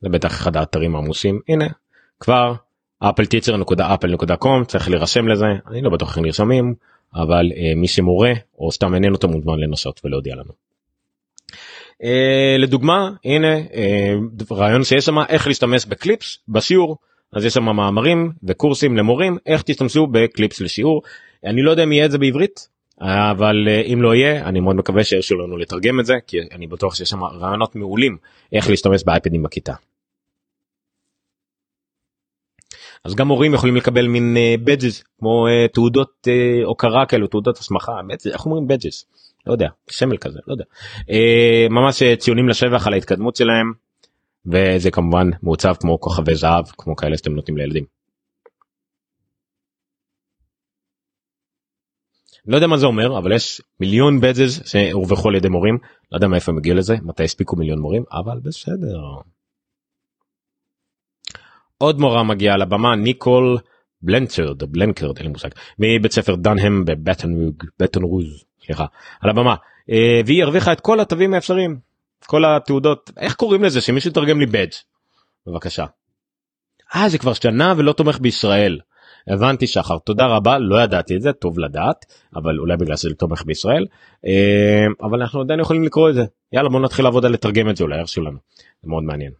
[0.00, 1.66] זה בטח אחד האתרים העמוסים הנה
[2.20, 2.54] כבר
[2.98, 6.74] אפל טיצר נקודה אפל נקודה קום צריך להירשם לזה אני לא בטוח איך נרשמים
[7.14, 10.65] אבל אה, מי שמורה או סתם מעניין אותו מוזמן לנסות ולהודיע לנו.
[12.02, 14.14] אה, לדוגמה הנה אה,
[14.50, 16.96] רעיון שיש שם איך להשתמש בקליפס בשיעור.
[17.32, 21.02] אז יש שם מאמרים וקורסים למורים איך תשתמשו בקליפס לשיעור.
[21.44, 22.68] אני לא יודע אם יהיה את זה בעברית
[23.00, 26.66] אבל אה, אם לא יהיה אני מאוד מקווה שיש לנו לתרגם את זה כי אני
[26.66, 28.16] בטוח שיש שם רעיונות מעולים
[28.52, 29.72] איך להשתמש באייפדים בכיתה.
[33.04, 36.28] אז גם מורים יכולים לקבל מין בדג'ס כמו תעודות
[36.64, 37.92] הוקרה כאלו תעודות הסמכה
[38.32, 39.06] איך אומרים בדג'ס
[39.46, 40.64] לא יודע סמל כזה לא יודע
[41.70, 43.72] ממש ציונים לשבח על ההתקדמות שלהם
[44.46, 47.84] וזה כמובן מעוצב כמו כוכבי זהב כמו כאלה שאתם נותנים לילדים.
[52.46, 55.78] לא יודע מה זה אומר אבל יש מיליון בדז שהורווחו על ידי מורים
[56.12, 58.98] לא יודע מאיפה הם הגיעו לזה מתי הספיקו מיליון מורים אבל בסדר.
[61.78, 63.58] עוד מורה מגיעה לבמה ניקול
[64.02, 68.84] בלנצ'רד בלנקרד אין לי מושג מבית ספר דנהם בבטן רוז סליחה
[69.20, 69.54] על הבמה.
[69.90, 71.78] אה, והיא הרוויחה את כל התווים האפשריים
[72.26, 73.10] כל התעודות.
[73.16, 73.80] איך קוראים לזה?
[73.80, 74.72] שמישהו יתרגם לי בדג'
[75.46, 75.84] בבקשה.
[76.94, 78.78] אה זה כבר שנה ולא תומך בישראל.
[79.28, 79.98] הבנתי שחר.
[79.98, 80.58] תודה רבה.
[80.58, 82.04] לא ידעתי את זה טוב לדעת
[82.36, 83.86] אבל אולי בגלל שזה תומך בישראל.
[84.26, 86.24] אה, אבל אנחנו עדיין יכולים לקרוא את זה.
[86.52, 88.38] יאללה בוא נתחיל לעבוד על לתרגם את זה אולי ירשו לנו.
[88.82, 89.32] זה מאוד מעניין.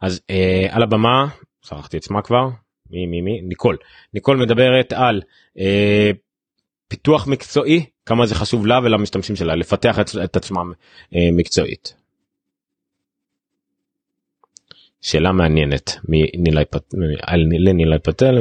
[0.00, 1.26] אז אה, על הבמה
[1.68, 2.48] שכחתי את שמה כבר?
[2.90, 3.40] מי מי מי?
[3.40, 3.76] ניקול.
[4.14, 5.22] ניקול מדברת על
[5.58, 6.10] אה,
[6.88, 10.72] פיתוח מקצועי כמה זה חשוב לה ולמשתמשים שלה לפתח את, את עצמם
[11.14, 11.94] אה, מקצועית.
[15.00, 17.44] שאלה מעניינת מנילי פטל על
[17.74, 18.38] נילי פטל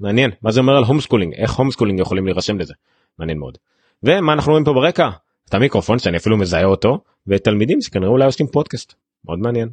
[0.00, 2.74] מעניין מה זה אומר על homeschooling איך homeschooling יכולים להירשם לזה?
[3.18, 3.58] מעניין מאוד.
[4.02, 5.08] ומה אנחנו רואים פה ברקע
[5.48, 8.94] את המיקרופון שאני אפילו מזהה אותו ותלמידים שכנראה אולי עושים פודקאסט
[9.24, 9.68] מאוד מעניין.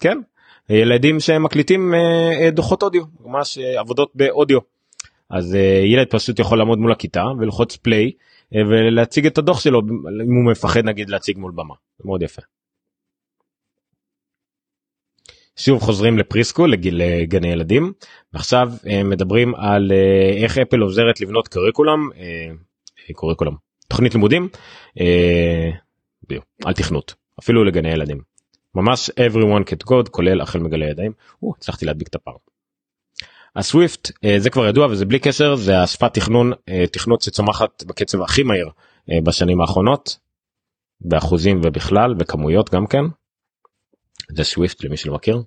[0.00, 0.18] כן
[0.68, 4.58] ילדים שמקליטים אה, דוחות אודיו ממש עבודות באודיו.
[5.30, 5.54] אז
[5.84, 8.10] ילד פשוט יכול לעמוד מול הכיתה ולחוץ play
[8.52, 9.80] ולהציג את הדוח שלו
[10.26, 12.42] אם הוא מפחד נגיד להציג מול במה מאוד יפה.
[15.56, 17.92] שוב חוזרים לפריסקול לגיל גני ילדים
[18.32, 18.68] ועכשיו
[19.04, 19.92] מדברים על
[20.42, 22.10] איך אפל עוזרת לבנות קוריקולום
[23.12, 24.48] קוריקולום תוכנית לימודים
[26.64, 28.20] על תכנות אפילו לגני ילדים
[28.74, 31.12] ממש everyone can code כולל החל מגלי ידיים
[31.42, 32.34] או, הצלחתי להדביק את הפער.
[33.56, 36.52] ה Swift זה כבר ידוע וזה בלי קשר זה השפת תכנון
[36.92, 38.68] תכנות שצומחת בקצב הכי מהיר
[39.24, 40.18] בשנים האחרונות
[41.00, 43.04] באחוזים ובכלל וכמויות גם כן.
[44.36, 45.42] זה Swift למי שלא מכיר.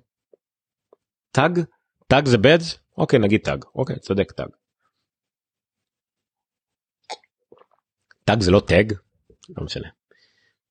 [1.30, 1.60] טאג
[2.06, 4.48] טאג זה בדס אוקיי נגיד טאג אוקיי צודק טאג.
[8.26, 8.92] טאג זה לא טאג
[9.56, 9.88] לא משנה.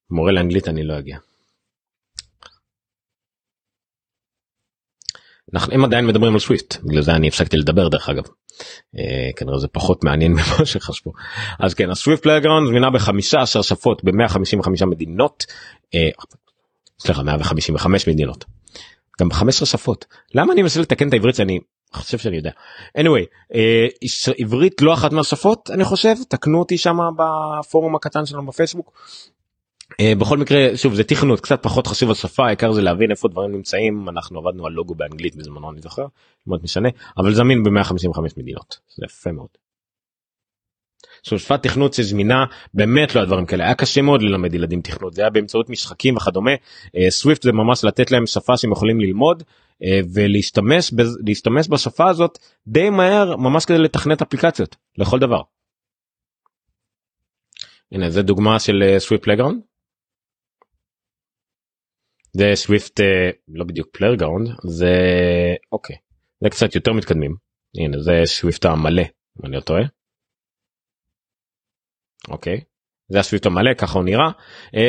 [0.10, 1.18] מורה לאנגלית אני לא אגיע.
[5.54, 8.24] אנחנו הם עדיין מדברים על Swift בגלל זה אני הפסקתי לדבר דרך אגב.
[8.98, 11.12] אה, כנראה זה פחות מעניין ממה שחשבו.
[11.60, 15.46] אז כן ה Swift Playground זמינה ב-15 שפות ב-155 מדינות.
[15.94, 16.10] אה,
[17.00, 18.46] סליחה 155 מדינות.
[19.22, 20.06] גם ב-15 שפות.
[20.34, 21.60] למה אני מנסה לתקן את העברית שאני
[21.96, 22.52] חושב שאני יודע.
[22.98, 23.26] anyway
[23.56, 23.88] אה,
[24.38, 26.16] עברית לא אחת מהשפות אני חושב.
[26.30, 28.92] תקנו אותי שם בפורום הקטן שלנו בפייסבוק.
[29.94, 33.52] אה, בכל מקרה שוב זה תכנות קצת פחות חשוב השפה העיקר זה להבין איפה דברים
[33.52, 34.10] נמצאים.
[34.10, 36.06] אנחנו עבדנו על לוגו באנגלית בזמנו אני זוכר
[36.48, 38.80] מאוד משנה אבל זמין ב-155 מדינות.
[38.96, 39.48] זה יפה מאוד.
[41.24, 43.64] שפת תכנות שזמינה באמת לא הדברים כאלה.
[43.64, 45.14] היה קשה מאוד ללמד ילדים תכנות.
[45.14, 46.52] זה היה באמצעות משחקים וכדומה.
[47.10, 49.44] Swift אה, זה ממש לתת להם שפה שהם יכולים ללמוד
[50.14, 50.92] ולהשתמש
[51.26, 55.42] להשתמש בשפה הזאת די מהר ממש כדי לתכנת אפליקציות לכל דבר.
[57.92, 59.62] הנה זה דוגמה של Swift Playground.
[62.34, 63.00] זה Swift
[63.48, 64.94] לא בדיוק Playground זה
[65.72, 65.96] אוקיי
[66.44, 67.36] זה קצת יותר מתקדמים
[67.78, 69.84] הנה זה Swift המלא אם אני לא טועה.
[72.28, 72.62] אוקיי
[73.10, 74.32] זה ה Swift המלא ככה הוא נראה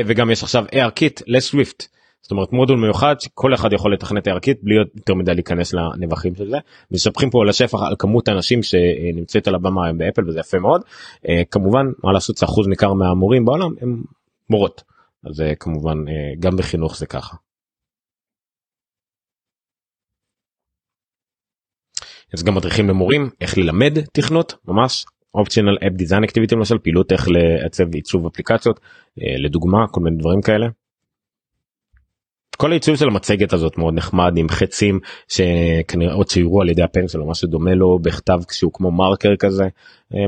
[0.08, 1.95] וגם יש עכשיו ARKit ל Swift
[2.26, 6.50] זאת אומרת מודול מיוחד שכל אחד יכול לתכנת ARKit בלי יותר מדי להיכנס לנבכים של
[6.50, 6.56] זה.
[6.90, 10.82] משבחים פה לשבח על כמות האנשים שנמצאת על הבמה היום באפל וזה יפה מאוד
[11.50, 14.02] כמובן מה לעשות שאחוז ניכר מהמורים בעולם הם
[14.50, 14.82] מורות.
[15.24, 15.96] אז כמובן
[16.38, 17.36] גם בחינוך זה ככה.
[22.34, 25.04] אז גם מדריכים למורים איך ללמד תכנות ממש
[25.34, 28.80] אופציונל אפ דיזיין אקטיביטי למשל פעילות איך לעצב עיצוב אפליקציות
[29.16, 30.66] לדוגמה כל מיני דברים כאלה.
[32.56, 37.20] כל העיצוב של המצגת הזאת מאוד נחמד עם חצים שכנראה עוד ציירו על ידי הפנסל
[37.20, 39.64] או משהו דומה לו בכתב כשהוא כמו מרקר כזה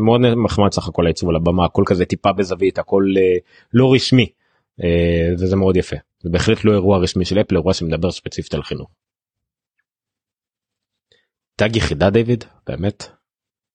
[0.01, 3.03] מאוד נחמד סך הכל העיצוב על הבמה הכל כזה טיפה בזווית הכל
[3.75, 4.27] לא רשמי
[5.39, 8.89] וזה מאוד יפה זה בהחלט לא אירוע רשמי של אפל אירוע שמדבר ספציפית על חינוך.
[11.57, 13.09] תג יחידה דיוויד באמת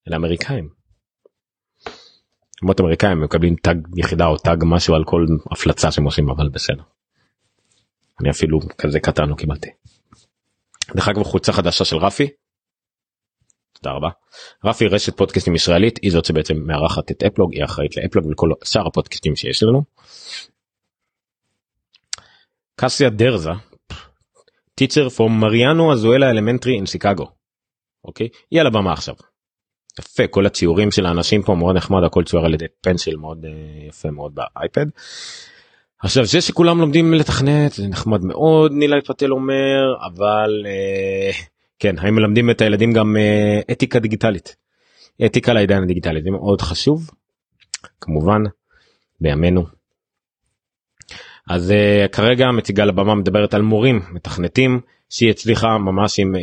[0.07, 0.69] אלה אמריקאים.
[2.61, 6.83] למרות אמריקאים מקבלים תג יחידה או תג משהו על כל הפלצה שהם עושים אבל בסדר.
[8.21, 9.69] אני אפילו כזה קטן לא קיבלתי.
[10.95, 12.29] דרך אגב חולצה חדשה של רפי.
[13.73, 14.09] תודה רבה.
[14.65, 18.87] רפי רשת פודקאסטים ישראלית היא זאת שבעצם מארחת את אפלוג היא אחראית לאפלוג ולכל שאר
[18.87, 19.83] הפודקאסטים שיש לנו.
[22.75, 23.51] קסיה דרזה
[24.81, 27.25] teacher from מריאנו אזואלה אלמנטרי in שיקגו.
[28.05, 29.15] אוקיי היא על הבמה עכשיו.
[29.99, 33.89] יפה כל הציורים של האנשים פה מאוד נחמד הכל צויר על ידי פנסיל מאוד uh,
[33.89, 34.85] יפה מאוד באייפד.
[36.03, 41.35] עכשיו זה שכולם לומדים לתכנת זה נחמד מאוד נילי פטל אומר אבל uh,
[41.79, 44.55] כן האם מלמדים את הילדים גם אה, אתיקה דיגיטלית.
[45.25, 47.09] אתיקה לעידן הדיגיטלי זה מאוד חשוב
[48.01, 48.41] כמובן
[49.21, 49.65] בימינו.
[51.49, 56.39] אז אה, כרגע מציגה לבמה מדברת על מורים מתכנתים שהיא הצליחה ממש עם אה,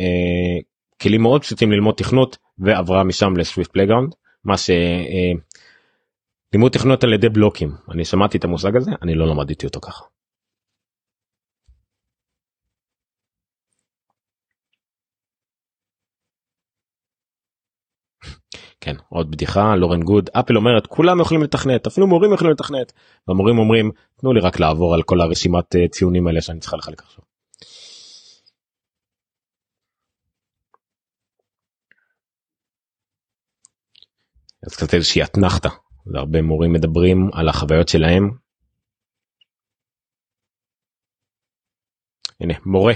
[1.01, 4.13] כלים מאוד פשוטים ללמוד תכנות ועברה משם ל Swift Playground
[4.45, 4.69] מה ש...
[6.53, 10.03] לימוד תכנות על ידי בלוקים אני שמעתי את המושג הזה אני לא למדתי אותו ככה.
[18.81, 22.93] כן עוד בדיחה לורן גוד אפל אומרת כולם יכולים לתכנת אפילו מורים יכולים לתכנת
[23.27, 27.23] והמורים אומרים תנו לי רק לעבור על כל הרשימת ציונים האלה שאני צריכה לחלק עכשיו.
[34.63, 35.69] אז קצת איזושהי אתנחתה
[36.05, 38.29] והרבה מורים מדברים על החוויות שלהם.
[42.39, 42.93] הנה מורה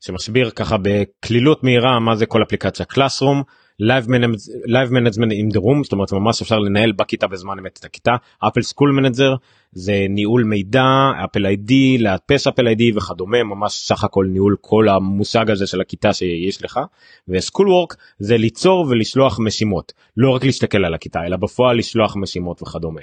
[0.00, 3.42] שמסביר ככה בקלילות מהירה מה זה כל אפליקציה קלאסרום
[3.78, 8.16] live management of the room זאת אומרת ממש אפשר לנהל בכיתה בזמן אמת את הכיתה
[8.48, 9.34] Apple School Manager
[9.72, 15.50] זה ניהול מידע Apple ID לאפס Apple ID וכדומה ממש סך הכל ניהול כל המושג
[15.50, 16.80] הזה של הכיתה שיש לך
[17.28, 22.62] ו Schoolwork זה ליצור ולשלוח משימות לא רק להסתכל על הכיתה אלא בפועל לשלוח משימות
[22.62, 23.00] וכדומה.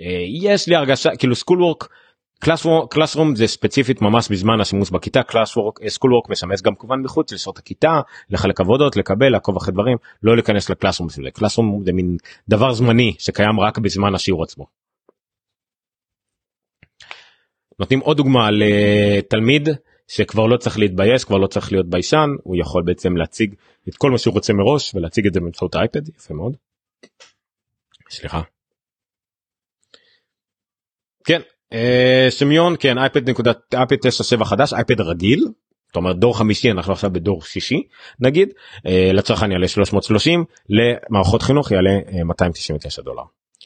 [0.00, 1.88] אה, יש לי הרגשה כאילו Schoolwork
[2.90, 8.00] Classroom זה ספציפית ממש בזמן השימוש בכיתה Classwork Schoolwork משמש גם כמובן מחוץ לשעות הכיתה
[8.30, 12.16] לחלק עבודות לקבל לעקוב אחרי דברים לא להיכנס לקלאסרום בשביל זה קלאסרום זה מין
[12.48, 14.81] דבר זמני שקיים רק בזמן השיעור עצמו.
[17.78, 19.68] נותנים עוד דוגמה לתלמיד
[20.08, 23.54] שכבר לא צריך להתבייש כבר לא צריך להיות ביישן הוא יכול בעצם להציג
[23.88, 26.56] את כל מה שהוא רוצה מראש ולהציג את זה באמצעות האייפד יפה מאוד.
[28.10, 28.42] סליחה.
[31.24, 31.40] כן
[31.72, 35.48] אה, שמיון כן אייפד נקודה אייפד 9 חדש אייפד רגיל.
[35.86, 37.82] זאת אומרת דור חמישי אנחנו עכשיו בדור שישי
[38.20, 38.48] נגיד
[38.86, 41.90] אה, לצרכן יעלה 330 למערכות חינוך יעלה
[42.24, 43.22] 299 אה, דולר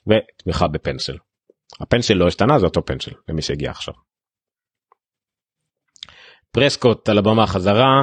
[0.06, 1.16] ותמיכה בפנסל.
[1.80, 3.94] הפנסל לא השתנה זה אותו פנסל למי שהגיע עכשיו.
[6.50, 8.02] פרסקוט על הבמה חזרה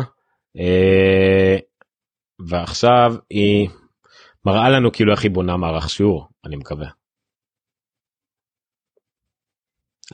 [2.49, 3.69] ועכשיו היא
[4.45, 6.87] מראה לנו כאילו איך היא בונה מערך שיעור אני מקווה.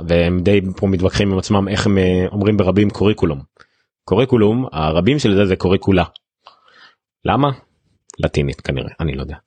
[0.08, 3.42] והם די פה מתווכחים עם עצמם איך הם אה, אומרים ברבים קוריקולום.
[4.04, 6.04] קוריקולום הרבים של זה זה קוריקולה.
[7.26, 7.48] למה?
[8.20, 9.38] לטינית כנראה אני לא יודע.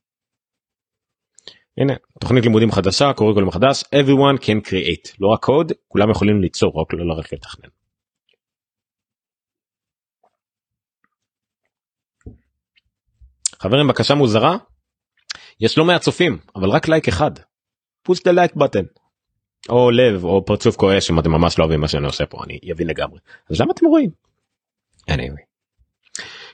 [1.78, 6.80] הנה תוכנית לימודים חדשה קוריקולום חדש everyone can create לא רק קוד כולם יכולים ליצור
[6.80, 7.68] רק לא רק לתכנן.
[13.62, 14.56] חברים בקשה מוזרה
[15.60, 17.30] יש לא מעט צופים אבל רק לייק אחד.
[18.08, 19.02] push the like button.
[19.68, 22.58] או לב או פרצוף כועס אם אתם ממש לא אוהבים מה שאני עושה פה אני
[22.72, 23.18] אבין לגמרי
[23.50, 24.10] אז למה אתם רואים.
[25.10, 25.51] anyway.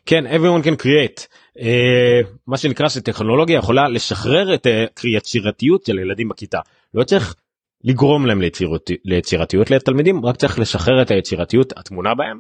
[0.08, 1.26] כן everyone can create
[1.58, 1.62] uh,
[2.46, 4.66] מה שנקרא שטכנולוגיה יכולה לשחרר את
[5.02, 6.58] היצירתיות של ילדים בכיתה
[6.94, 7.34] לא צריך
[7.84, 12.38] לגרום להם ליצירות, ליצירתיות לתלמידים רק צריך לשחרר את היצירתיות התמונה בהם.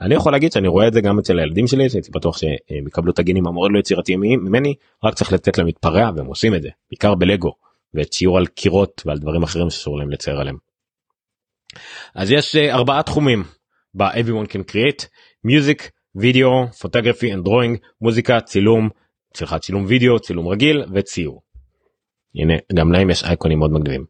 [0.00, 3.12] אני יכול להגיד שאני רואה את זה גם אצל הילדים שלי שהייתי בטוח שהם יקבלו
[3.12, 6.68] את הגינים המאוד לא יצירתיים ממני רק צריך לתת להם להתפרע והם עושים את זה
[6.90, 7.52] בעיקר בלגו.
[7.94, 10.56] וציור על קירות ועל דברים אחרים שאסור להם לצייר עליהם.
[12.14, 13.44] אז יש ארבעה תחומים
[13.94, 15.06] ב-Everyone can create
[15.46, 15.82] music,
[16.16, 18.88] video, photography and drawing, מוזיקה, צילום,
[19.36, 21.42] סליחה צילום וידאו, צילום רגיל וציור.
[22.34, 24.04] הנה גם להם יש אייקונים מאוד מגניבים.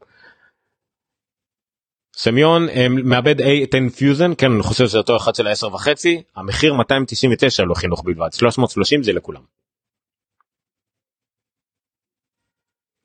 [2.17, 2.73] סמיון uh,
[3.05, 7.75] מעבד A10 פיוזן כן אני חושב שזה אותו אחד של 10 וחצי המחיר 299 לא
[7.75, 9.43] חינוך בלבד 330 זה לכולם.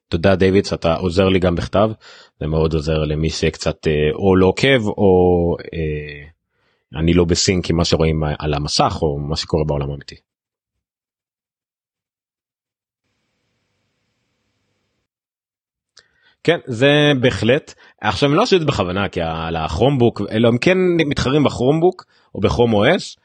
[0.09, 1.89] תודה דיוויד אתה עוזר לי גם בכתב
[2.39, 6.29] זה מאוד עוזר למי שקצת אה, או לא עוקב או אה,
[6.95, 10.15] אני לא בסינק עם מה שרואים על המסך או מה שקורה בעולם האמיתי.
[16.43, 16.87] כן זה
[17.21, 20.77] בהחלט עכשיו לא עושה את זה בכוונה כי על הכרומבוק אלא הם כן
[21.09, 23.17] מתחרים בכרומבוק או בכרום אוס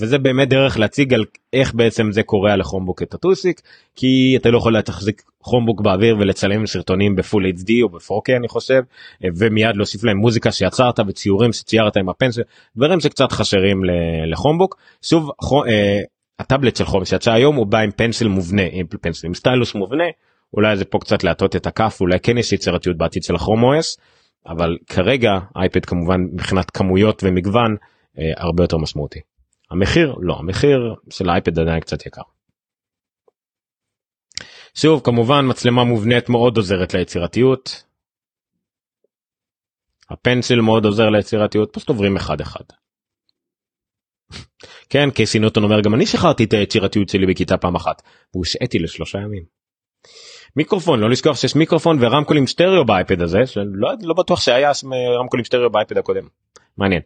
[0.00, 3.60] וזה באמת דרך להציג על איך בעצם זה קורה על הכרומבוק את הטוסיק
[3.96, 8.82] כי אתה לא יכול להחזיק כרומבוק באוויר ולצלם סרטונים בפול HD או ב-4K אני חושב
[9.24, 12.42] אה, ומיד להוסיף להם מוזיקה שיצרת וציורים שציירת עם הפנסל
[12.76, 13.82] דברים שקצת חשרים
[14.32, 15.30] לכרומבוק שוב
[15.68, 16.00] אה,
[16.38, 20.04] הטאבלט של חום שיצא היום הוא בא עם פנסל מובנה עם פנסל עם סטיילוס מובנה
[20.54, 24.00] אולי זה פה קצת להטות את הכף אולי כן יש יצירתיות בעתיד של הכרום OS
[24.48, 27.76] אבל כרגע אייפד כמובן מבחינת כמויות ומגוון.
[28.18, 29.20] אה, הרבה יותר משמעותי.
[29.70, 32.22] המחיר לא המחיר של האייפד עדיין קצת יקר.
[34.74, 37.84] שוב כמובן מצלמה מובנית מאוד עוזרת ליצירתיות.
[40.10, 42.64] הפנסיל מאוד עוזר ליצירתיות פשוט עוברים אחד אחד.
[44.90, 48.02] כן קייסי נוטון אומר גם אני שחררתי את היצירתיות שלי בכיתה פעם אחת
[48.34, 49.44] והושעיתי לשלושה ימים.
[50.56, 54.72] מיקרופון לא לשכוח שיש מיקרופון ורמקולים סטריאו באייפד הזה שלא לא בטוח שהיה
[55.20, 56.28] רמקולים סטריאו באייפד הקודם.
[56.78, 57.02] מעניין.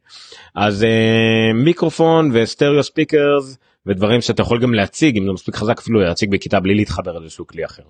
[0.54, 6.00] אז uh, מיקרופון וסטריאו ספיקרס ודברים שאתה יכול גם להציג אם זה מספיק חזק אפילו
[6.00, 7.82] להציג בכיתה בלי להתחבר לאיזשהו כלי אחר.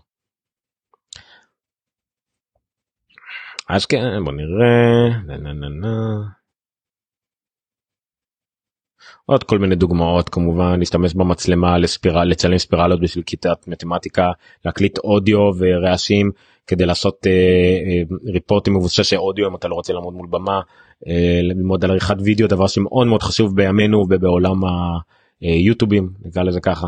[3.68, 5.18] אז כן בוא נראה.
[5.26, 6.40] נה, נה, נה, נה.
[9.26, 14.30] עוד כל מיני דוגמאות כמובן להשתמש במצלמה לספירה לצלם ספירלות בשביל כיתת מתמטיקה
[14.64, 16.30] להקליט אודיו ורעשים
[16.66, 20.60] כדי לעשות אה, אה, ריפורטים מבוססי אודיו אם אתה לא רוצה לעמוד מול במה
[21.06, 24.60] אה, ללמוד על עריכת וידאו דבר שמאוד מאוד חשוב בימינו ובעולם
[25.40, 26.86] היוטיובים נקרא לזה ככה.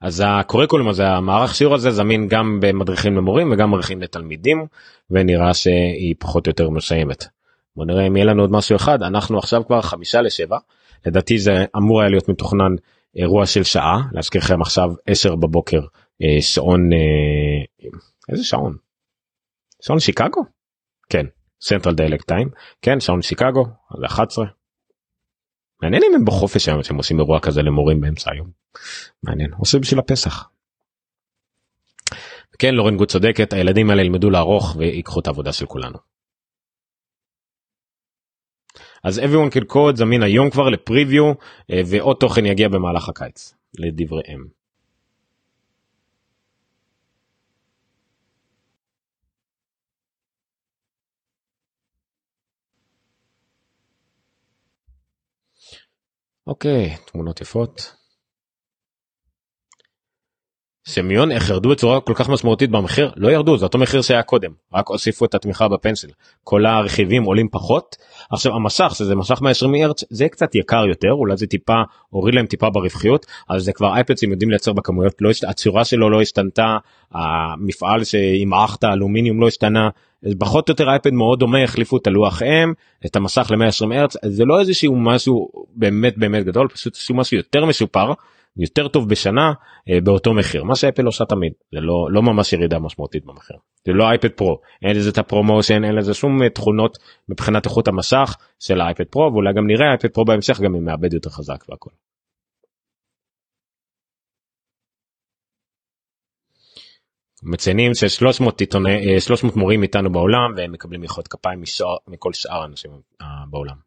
[0.00, 4.66] אז הקוריקולום הזה המערך שיעור הזה זמין גם במדריכים למורים וגם מדריכים לתלמידים
[5.10, 7.24] ונראה שהיא פחות או יותר מסיימת.
[7.76, 10.58] בוא נראה אם יהיה לנו עוד משהו אחד אנחנו עכשיו כבר חמישה לשבע
[11.06, 12.74] לדעתי זה אמור היה להיות מתוכנן
[13.16, 15.80] אירוע של שעה להזכירכם עכשיו 10 בבוקר
[16.22, 17.88] אה, שעון אה,
[18.32, 18.76] איזה שעון?
[19.82, 20.44] שעון שיקגו?
[21.08, 21.26] כן
[21.60, 22.48] Central Daylight Time
[22.82, 23.64] כן שעון שיקגו
[24.00, 24.46] זה 11.
[25.82, 28.50] מעניין אם הם בחופש היום שהם עושים אירוע כזה למורים באמצע היום.
[29.22, 30.48] מעניין עושים בשביל הפסח.
[32.58, 35.98] כן לורן גוד צודקת הילדים האלה ילמדו לערוך ויקחו את העבודה של כולנו.
[39.06, 41.32] אז everyone can code זמין היום כבר לפריוויו
[41.70, 44.46] אה, ועוד תוכן יגיע במהלך הקיץ לדבריהם.
[56.46, 58.05] אוקיי תמונות יפות.
[60.88, 63.10] סמיון איך ירדו בצורה כל כך משמעותית במחיר?
[63.16, 64.50] לא ירדו זה אותו מחיר שהיה קודם.
[64.74, 66.10] רק הוסיפו את התמיכה בפנסיל.
[66.44, 67.96] כל הרכיבים עולים פחות.
[68.30, 72.46] עכשיו המשך שזה משך 120 ארץ זה קצת יקר יותר אולי זה טיפה הוריד להם
[72.46, 76.76] טיפה ברווחיות אז זה כבר אייפדסים יודעים לייצר בכמויות לא הצורה שלו לא השתנתה
[77.12, 79.88] המפעל שימעך את האלומיניום לא השתנה.
[80.38, 82.72] פחות או יותר אייפד מאוד דומה החליפו את הלוח אם
[83.06, 87.64] את המסך ל-120 ארץ זה לא איזה שהוא משהו באמת באמת גדול פשוט משהו יותר
[87.64, 88.12] משופר
[88.56, 89.52] יותר טוב בשנה
[89.90, 93.92] אה, באותו מחיר מה שאפל עושה תמיד זה לא לא ממש ירידה משמעותית במחיר זה
[93.92, 96.98] לא אייפד פרו אין לזה את הפרומושן אין לזה שום אה, תכונות
[97.28, 101.12] מבחינת איכות המסך של האייפד פרו ואולי גם נראה אייפד פרו בהמשך גם אם מאבד
[101.12, 101.90] יותר חזק והכל.
[107.42, 111.62] מציינים ש-300 עיתונאי 300 מורים איתנו בעולם והם מקבלים מחיאות כפיים
[112.08, 112.90] מכל שאר האנשים
[113.22, 113.85] אה, בעולם.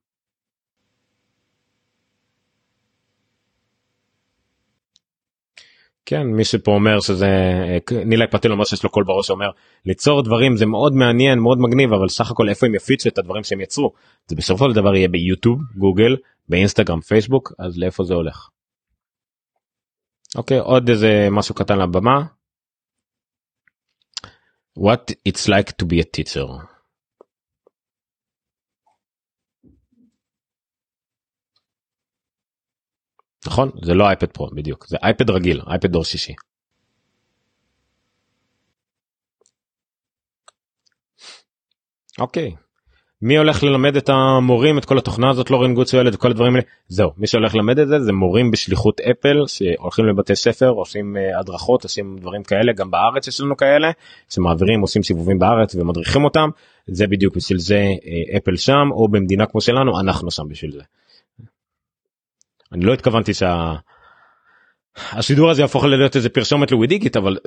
[6.09, 7.27] כן מי שפה אומר שזה
[8.05, 9.49] נילי פטל אומר שיש לו קול בראש אומר
[9.85, 13.43] ליצור דברים זה מאוד מעניין מאוד מגניב אבל סך הכל איפה הם יפיצו את הדברים
[13.43, 13.93] שהם יצרו
[14.27, 16.15] זה בסופו של דבר יהיה ביוטיוב גוגל
[16.49, 18.49] באינסטגרם פייסבוק אז לאיפה זה הולך.
[20.35, 22.23] אוקיי עוד איזה משהו קטן לבמה.
[24.79, 26.78] What it's like to be a teacher.
[33.47, 33.69] נכון?
[33.81, 34.87] זה לא אייפד פרו בדיוק.
[34.87, 36.33] זה אייפד רגיל אייפד דור שישי.
[42.19, 42.51] אוקיי.
[43.21, 45.51] מי הולך ללמד את המורים את כל התוכנה הזאת?
[45.51, 46.65] לורן גוץ ילד וכל הדברים האלה?
[46.87, 51.39] זהו מי שהולך ללמד את זה זה מורים בשליחות אפל שהולכים לבתי ספר עושים uh,
[51.39, 53.91] הדרכות עושים דברים כאלה גם בארץ יש לנו כאלה
[54.29, 56.49] שמעבירים עושים סיבובים בארץ ומדריכים אותם.
[56.87, 60.81] זה בדיוק בשביל זה uh, אפל שם או במדינה כמו שלנו אנחנו שם בשביל זה.
[62.73, 63.73] אני לא התכוונתי שה...
[65.11, 67.37] השידור הזה יהפוך להיות איזה פרשומת לווידיגיט אבל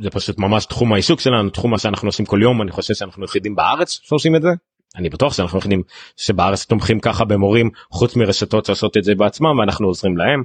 [0.00, 3.24] זה פשוט ממש תחום העיסוק שלנו תחום מה שאנחנו עושים כל יום אני חושב שאנחנו
[3.24, 4.48] יחידים בארץ שעושים את זה.
[4.96, 5.82] אני בטוח שאנחנו יחידים
[6.16, 10.42] שבארץ תומכים ככה במורים חוץ מרשתות שעושות את זה בעצמם ואנחנו עוזרים להם.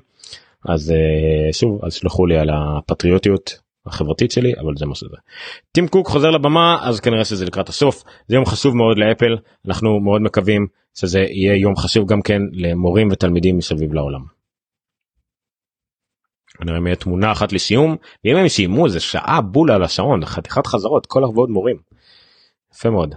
[0.65, 3.59] אז אה, שוב אז שלחו לי על הפטריוטיות
[3.89, 5.17] החברתית שלי אבל זה מה שזה.
[5.71, 9.37] טים קוק חוזר לבמה אז כנראה שזה לקראת הסוף זה יום חשוב מאוד לאפל
[9.67, 14.39] אנחנו מאוד מקווים שזה יהיה יום חשוב גם כן למורים ותלמידים מסביב לעולם.
[16.61, 21.05] אני רואה תמונה אחת לסיום ואם הם סיימו זה שעה בול על השעון חתיכת חזרות
[21.05, 21.77] כל הכבוד מורים.
[22.73, 23.15] יפה מאוד.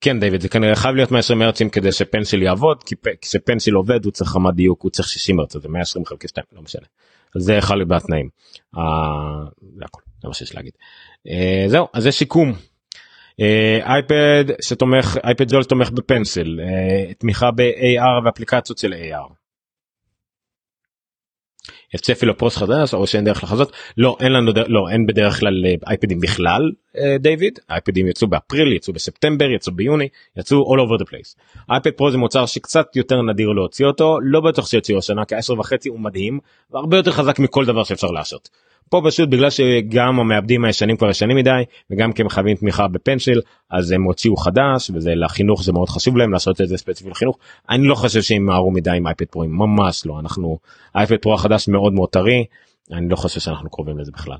[0.00, 4.12] כן דיוויד זה כנראה חייב להיות 120 הרצים כדי שפנסיל יעבוד כי כשפנסיל עובד הוא
[4.12, 6.86] צריך רמת דיוק הוא צריך 60 הרצים זה 120 חלקי 2 לא משנה.
[7.36, 8.28] זה אחד בתנאים.
[8.76, 8.80] Uh,
[9.76, 10.72] זה הכל זה מה שיש להגיד.
[11.28, 11.30] Uh,
[11.66, 12.52] זהו אז זה שיקום.
[13.82, 16.60] אייפד uh, שתומך אייפד זול תומך בפנסיל
[17.18, 19.37] תמיכה ב-AR ואפליקציות של AR.
[21.94, 25.64] יש צפי לפוסט חדש או שאין דרך לחזות לא אין לנו לא אין בדרך כלל
[25.86, 26.62] אייפדים בכלל
[27.18, 31.40] דיוויד אייפדים יצאו באפריל יצאו בספטמבר יצאו ביוני יצאו all over the place.
[31.70, 35.58] אייפד פרו זה מוצר שקצת יותר נדיר להוציא אותו לא בטוח שיוציאו השנה כי 10
[35.58, 36.38] וחצי הוא מדהים
[36.70, 38.48] והרבה יותר חזק מכל דבר שאפשר לעשות.
[38.90, 42.95] פה פשוט בגלל שגם המעבדים הישנים כבר ישנים מדי וגם כי הם חייבים תמיכה ב
[42.95, 47.10] Pencil אז הם הוציאו חדש וזה לחינוך זה מאוד חשוב להם לעשות את זה ספציפי
[47.10, 47.38] לחינוך
[47.70, 50.58] אני לא חושב שהם ימהרו מדי עם iPad Pro ממש לא אנחנו
[50.96, 52.44] iPad Pro החדש מאוד מאוד טרי
[52.92, 54.36] אני לא חושב שאנחנו קרובים לזה בכלל.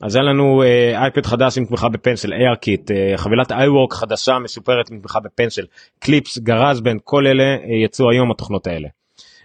[0.00, 0.62] אז היה לנו
[0.94, 5.20] אייפד אה, חדש עם תמיכה ב Pencil ARKit אה, חבילת iWork חדשה משופרת עם תמיכה
[5.20, 5.66] ב
[5.98, 8.88] Pencil Clips GarageBand כל אלה אה, יצאו היום התוכנות האלה.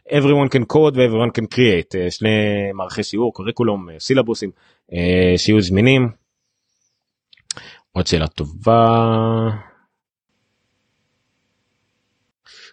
[0.09, 2.29] Everyone can code ו-everyone can create uh, שני
[2.73, 4.51] מערכי שיעור קוריקולום uh, סילבוסים
[4.91, 4.93] uh,
[5.37, 6.09] שיהיו זמינים.
[7.91, 9.49] עוד שאלה טובה.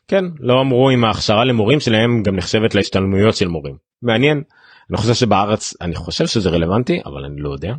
[0.08, 4.42] כן לא אמרו אם ההכשרה למורים שלהם גם נחשבת להשתלמויות של מורים מעניין
[4.90, 7.74] אני חושב שבארץ אני חושב שזה רלוונטי אבל אני לא יודע.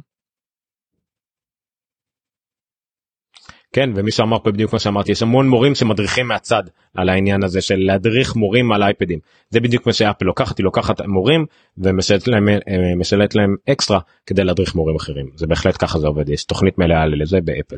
[3.74, 6.64] כן ומי שאמר פה בדיוק מה שאמרתי יש המון מורים שמדריכים מהצד
[6.94, 9.20] על העניין הזה של להדריך מורים על אייפדים
[9.50, 11.46] זה בדיוק מה שאפל לוקחת היא לוקחת מורים
[11.78, 16.30] ומשלמת להם, אה, משלמת להם אקסטרה כדי להדריך מורים אחרים זה בהחלט ככה זה עובד
[16.30, 17.78] יש תוכנית מלאה לזה באפל.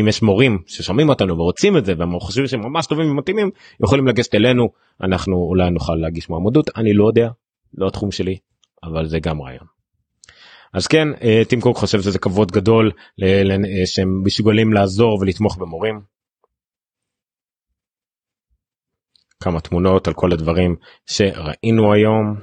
[0.00, 3.50] אם יש מורים ששומעים אותנו ורוצים את זה והם חושבים שהם ממש טובים ומתאימים
[3.84, 4.68] יכולים לגשת אלינו
[5.02, 7.28] אנחנו אולי נוכל להגיש מועמדות אני לא יודע
[7.74, 8.36] לא התחום שלי
[8.84, 9.73] אבל זה גם רעיון.
[10.74, 11.08] אז כן
[11.48, 12.90] טים קוק חושב שזה כבוד גדול
[13.86, 16.00] שהם מסוגלים לעזור ולתמוך במורים.
[19.40, 22.36] כמה תמונות על כל הדברים שראינו היום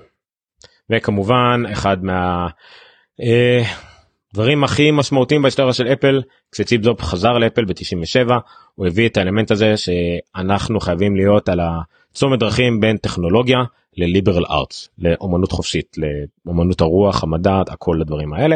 [0.89, 2.47] וכמובן אחד מה.
[3.21, 3.63] אה,
[4.63, 6.21] הכי משמעותיים בהיסטוריה של אפל
[6.51, 8.31] כשציפ זופ חזר לאפל ב-97
[8.75, 13.59] הוא הביא את האלמנט הזה שאנחנו חייבים להיות על הצומת דרכים בין טכנולוגיה
[13.97, 15.95] לליברל ארטס לאומנות חופשית
[16.45, 18.55] לאומנות הרוח המדע הכל הדברים האלה.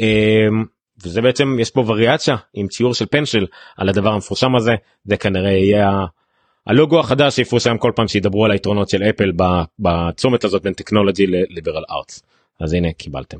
[0.00, 0.64] אמ,
[1.04, 4.72] וזה בעצם יש פה וריאציה עם ציור של פנשל על הדבר המפורשם הזה
[5.04, 5.90] זה כנראה יהיה
[6.66, 9.32] הלוגו החדש שיפורסם כל פעם שידברו על היתרונות של אפל
[9.78, 12.22] בצומת הזאת בין טכנולוגי לליברל ארטס
[12.60, 13.38] אז הנה קיבלתם.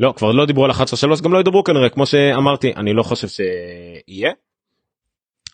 [0.00, 3.28] לא כבר לא דיברו על 11.3 גם לא ידברו כנראה כמו שאמרתי אני לא חושב
[3.28, 4.32] שיהיה.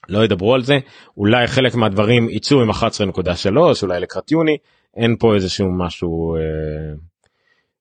[0.08, 0.78] לא ידברו על זה.
[1.16, 3.50] אולי חלק מהדברים יצאו עם 11.3
[3.82, 4.56] אולי לקראת יוני.
[4.96, 6.40] אין פה איזשהו משהו אה,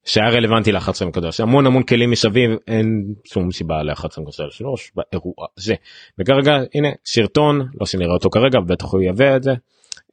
[0.05, 4.65] שהיה רלוונטי ל-11.3 המון המון כלים מסביב אין שום סיבה ל-11.3
[4.95, 5.75] באירוע זה
[6.19, 9.51] וכרגע הנה סרטון לא שנראה אותו כרגע בטח הוא יביא את זה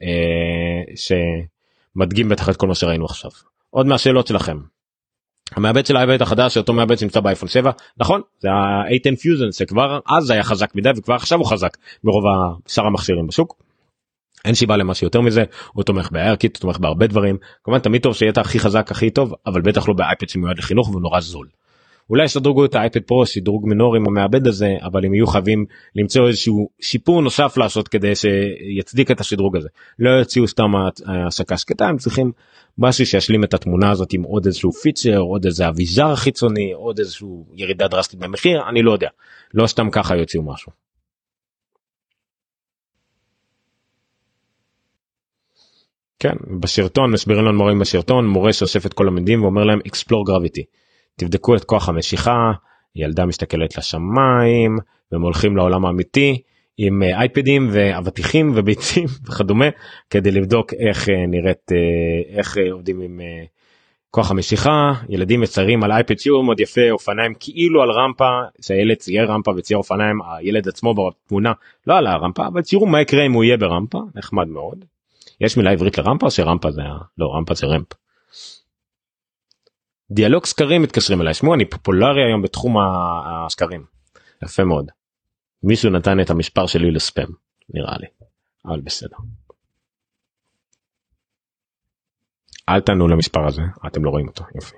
[0.02, 3.30] אה, שמדגים בטח את כל מה שראינו עכשיו.
[3.70, 4.58] עוד מהשאלות שלכם.
[5.56, 10.30] המעבד של האייבד החדש אותו מעבד שנמצא באייפון 7 נכון זה ה-810 פיוזן שכבר אז
[10.30, 12.24] היה חזק מדי וכבר עכשיו הוא חזק ברוב
[12.66, 13.62] שאר המכשירים בשוק.
[14.44, 18.14] אין סיבה למה שיותר מזה הוא תומך ב-AirKit הוא תומך בהרבה דברים כמובן תמיד טוב
[18.14, 21.46] שיהיה את הכי חזק הכי טוב אבל בטח לא באייפד שמיועד לחינוך והוא נורא זול.
[22.12, 25.64] אולי ישדרגו את האייפד פרו שדרוג מינורי עם המעבד הזה אבל הם יהיו חייבים
[25.96, 29.68] למצוא איזשהו שיפור נוסף לעשות כדי שיצדיק את השדרוג הזה.
[29.98, 30.72] לא יוציאו סתם
[31.06, 32.32] השקה שקטה הם צריכים
[32.78, 37.46] משהו שישלים את התמונה הזאת עם עוד איזשהו פיצ'ר עוד איזה אביזר חיצוני עוד איזשהו
[37.54, 39.08] ירידה דרסטית במחיר אני לא יודע.
[39.54, 40.72] לא סתם ככה יוציאו משהו.
[46.18, 50.81] כן בשרטון מסבירים לנו מורים בשרטון מורה שאוסף את כל המדים ואומר להם explore gravity
[51.16, 52.52] תבדקו את כוח המשיכה
[52.96, 54.76] ילדה מסתכלת לשמיים
[55.12, 56.42] והם הולכים לעולם האמיתי
[56.78, 59.66] עם אה, אייפדים ואבטיחים וביצים וכדומה
[60.10, 63.20] כדי לבדוק איך אה, נראית אה, איך עובדים עם
[64.10, 69.32] כוח המשיכה ילדים מציירים על אייפד שיעור מאוד יפה אופניים כאילו על רמפה שהילד צייר
[69.32, 71.52] רמפה וצייר אופניים הילד עצמו בתמונה
[71.86, 74.84] לא על הרמפה אבל תראו מה יקרה אם הוא יהיה ברמפה נחמד מאוד.
[75.40, 76.82] יש מילה עברית לרמפה שרמפה זה
[77.18, 78.01] לא רמפה זה רמפ.
[80.14, 82.76] דיאלוג סקרים מתקשרים אליי שמעו אני פופולרי היום בתחום
[83.46, 83.84] השקרים
[84.44, 84.90] יפה מאוד.
[85.62, 87.28] מישהו נתן את המספר שלי לספאם
[87.74, 88.06] נראה לי
[88.66, 89.16] אבל בסדר.
[92.68, 94.76] אל תענו למספר הזה אתם לא רואים אותו יופי.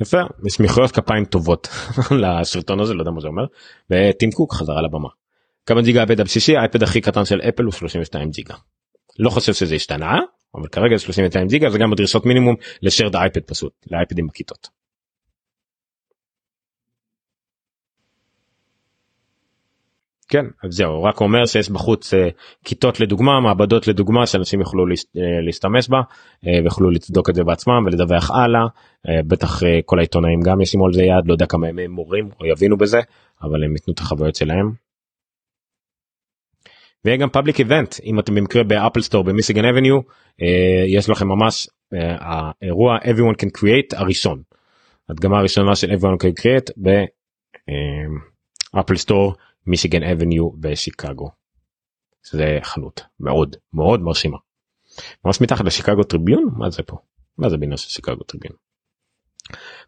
[0.00, 1.68] יפה יש מחיאות כפיים טובות
[2.22, 3.44] לסרטון הזה לא יודע מה זה אומר
[3.90, 5.08] וטים קוק חזרה לבמה.
[5.66, 8.54] כמה ג'יגה האייפד הבסיסי האייפד הכי קטן של אפל הוא 32 ג'יגה.
[9.18, 10.18] לא חושב שזה השתנה
[10.56, 14.68] אבל כרגע 32 ג'יגה זה גם בדרישות מינימום לשרד אייפד פשוט לאייפדים בכיתות.
[20.28, 22.16] כן אז זהו רק אומר שיש בחוץ uh,
[22.64, 27.44] כיתות לדוגמה מעבדות לדוגמה שאנשים יוכלו להס, uh, להשתמש בה אה, ויוכלו לבדוק את זה
[27.44, 28.60] בעצמם ולדווח הלאה
[29.06, 32.28] אה, בטח אה, כל העיתונאים גם ישימו על זה יד לא יודע כמה הם מורים
[32.40, 33.00] או יבינו בזה
[33.42, 34.85] אבל הם ייתנו את החוויות שלהם.
[37.06, 40.44] ויהיה גם public event אם אתם במקרה ב Apple Store ב Michigan Avenue אה,
[40.86, 44.42] יש לכם ממש אה, האירוע everyone can create הראשון.
[45.08, 46.72] הדגמה הראשונה של everyone can create
[48.74, 49.34] ב Apple Store
[49.66, 51.30] Michigan Avenue בשיקגו.
[52.30, 54.36] זה חנות מאוד מאוד מרשימה.
[55.24, 56.96] ממש מתחת לשיקגו טריביון מה זה פה
[57.38, 58.56] מה זה בניין של שיקגו טריביון.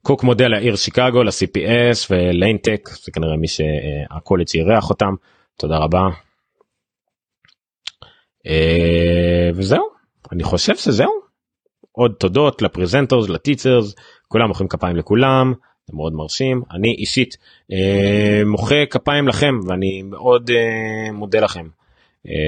[0.02, 5.14] קוק מודה לעיר שיקגו ל-CPS ו Lane Tech זה כנראה מי שהקולג' אירח אותם
[5.56, 6.27] תודה רבה.
[8.48, 9.84] אה, וזהו.
[10.32, 11.28] אני חושב שזהו.
[11.92, 13.94] עוד תודות ל presenters ל teachers
[14.28, 15.52] כולם מוחאים כפיים לכולם
[15.86, 16.62] זה מאוד מרשים.
[16.70, 17.36] אני אישית
[17.72, 21.66] אה, מוחא כפיים לכם ואני מאוד אה, מודה לכם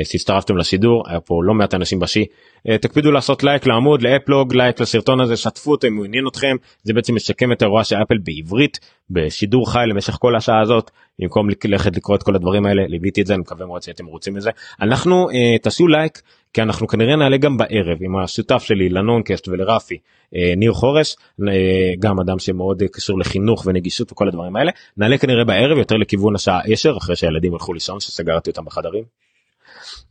[0.05, 2.25] שהצטרפתם לשידור היה פה לא מעט אנשים בשי
[2.69, 6.57] אה, תקפידו לעשות לייק לעמוד לאפלוג לייק לסרטון הזה שתפו אותו אם הוא עניין אתכם.
[6.83, 11.49] זה בעצם מסכם את האירוע של אפל בעברית בשידור חי למשך כל השעה הזאת במקום
[11.65, 12.83] ללכת לקרוא את כל הדברים האלה.
[12.89, 14.51] ליוויתי את זה אני מקווה מאוד שאתם מרוצים מזה.
[14.81, 19.99] אנחנו אה, תעשו לייק כי אנחנו כנראה נעלה גם בערב עם השותף שלי לנונקסט ולרפי
[20.37, 21.17] אה, ניר חורש
[21.49, 24.73] אה, גם אדם שמאוד קשור לחינוך ונגישות וכל הדברים האלה.
[24.97, 29.05] נעלה כנראה בערב יותר לכיוון השעה 10 אחרי שהילדים הלכו לישון שסגרתי אותם בחדרים.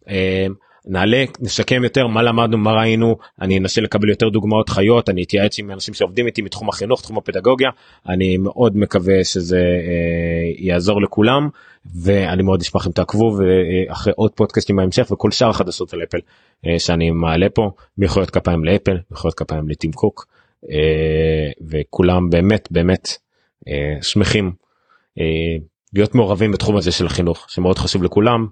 [0.10, 0.48] אה,
[0.86, 5.60] נעלה נשקם יותר מה למדנו מה ראינו אני אנסה לקבל יותר דוגמאות חיות אני אתייעץ
[5.60, 7.70] עם אנשים שעובדים איתי מתחום החינוך תחום הפדגוגיה
[8.10, 11.50] אני מאוד מקווה שזה אה, יעזור לכולם
[12.04, 16.20] ואני מאוד אשמח אם תעקבו ואחרי עוד פודקאסטים בהמשך וכל שאר החדשות על אפל
[16.68, 20.26] אה, שאני מעלה פה מחיאות כפיים לאפל מחיאות כפיים לטים קוק
[20.72, 23.10] אה, וכולם באמת באמת
[23.68, 24.52] אה, שמחים
[25.20, 25.58] אה,
[25.94, 28.48] להיות מעורבים בתחום הזה של החינוך שמאוד חשוב לכולם.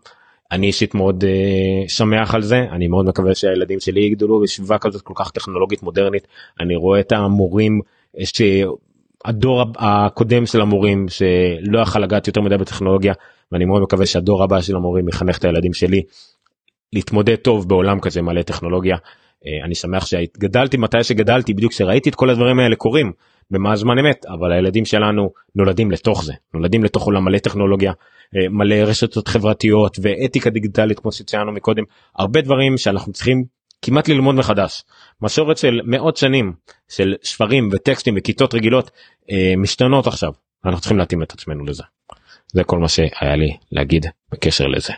[0.52, 2.60] אני אישית מאוד uh, שמח על זה.
[2.72, 6.28] אני מאוד מקווה שהילדים שלי יגדלו בסביבה כזאת כל כך טכנולוגית מודרנית.
[6.60, 7.82] אני רואה את המורים
[8.24, 13.14] שהדור הקודם של המורים שלא יכל לגעת יותר מדי בטכנולוגיה
[13.52, 16.02] ואני מאוד מקווה שהדור הבא של המורים יחנך את הילדים שלי
[16.94, 18.96] להתמודד טוב בעולם כזה מלא טכנולוגיה.
[18.96, 23.12] Uh, אני שמח שגדלתי מתי שגדלתי בדיוק שראיתי את כל הדברים האלה קורים
[23.52, 27.92] במה זמן אמת אבל הילדים שלנו נולדים לתוך זה נולדים לתוך עולם מלא טכנולוגיה
[28.36, 31.84] אה, מלא רשתות חברתיות ואתיקה דיגיטלית כמו שציינו מקודם
[32.16, 33.44] הרבה דברים שאנחנו צריכים
[33.82, 34.84] כמעט ללמוד מחדש
[35.22, 36.54] מסורת של מאות שנים
[36.90, 38.92] של שברים וטקסטים וכיתות רגילות
[39.32, 40.32] אה, משתנות עכשיו
[40.66, 41.84] אנחנו צריכים להתאים את עצמנו לזה.
[42.54, 44.94] זה כל מה שהיה לי להגיד בקשר לזה.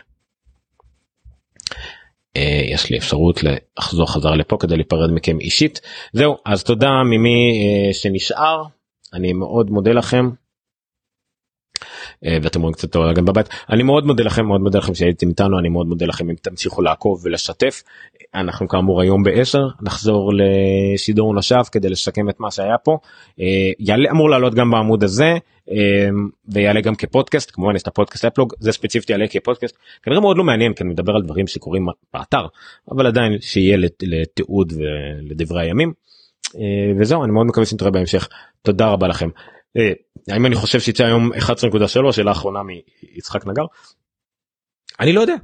[2.36, 3.40] אה, יש לי אפשרות
[3.78, 5.80] לחזור חזרה לפה כדי להיפרד מכם אישית.
[6.12, 8.62] זהו אז תודה ממי אה, שנשאר.
[9.14, 10.30] אני מאוד מודה לכם
[12.42, 13.48] ואתם רואים קצת גם בבית.
[13.70, 16.82] אני מאוד מודה לכם מאוד מודה לכם שהייתם איתנו אני מאוד מודה לכם אם תמשיכו
[16.82, 17.82] לעקוב ולשתף.
[18.34, 22.98] אנחנו כאמור היום ב-10 נחזור לשידור נשף כדי לשקם את מה שהיה פה.
[23.40, 25.34] אה, יעלה אמור לעלות גם בעמוד הזה
[25.70, 26.08] אה,
[26.48, 29.76] ויעלה גם כפודקאסט כמובן יש את הפודקאסט אפלוג זה ספציפית יעלה כפודקאסט.
[30.02, 32.46] כנראה מאוד לא מעניין כי אני מדבר על דברים שקורים באתר
[32.90, 35.92] אבל עדיין שיהיה לתיעוד ולדברי הימים.
[36.98, 38.28] וזהו אני מאוד מקווה שנתראה בהמשך.
[38.62, 39.28] תודה רבה לכם.
[39.76, 39.92] אה,
[40.28, 43.64] האם אני חושב שיצא היום 11.3 שאלה אחרונה מיצחק נגר.
[45.00, 45.34] אני לא יודע.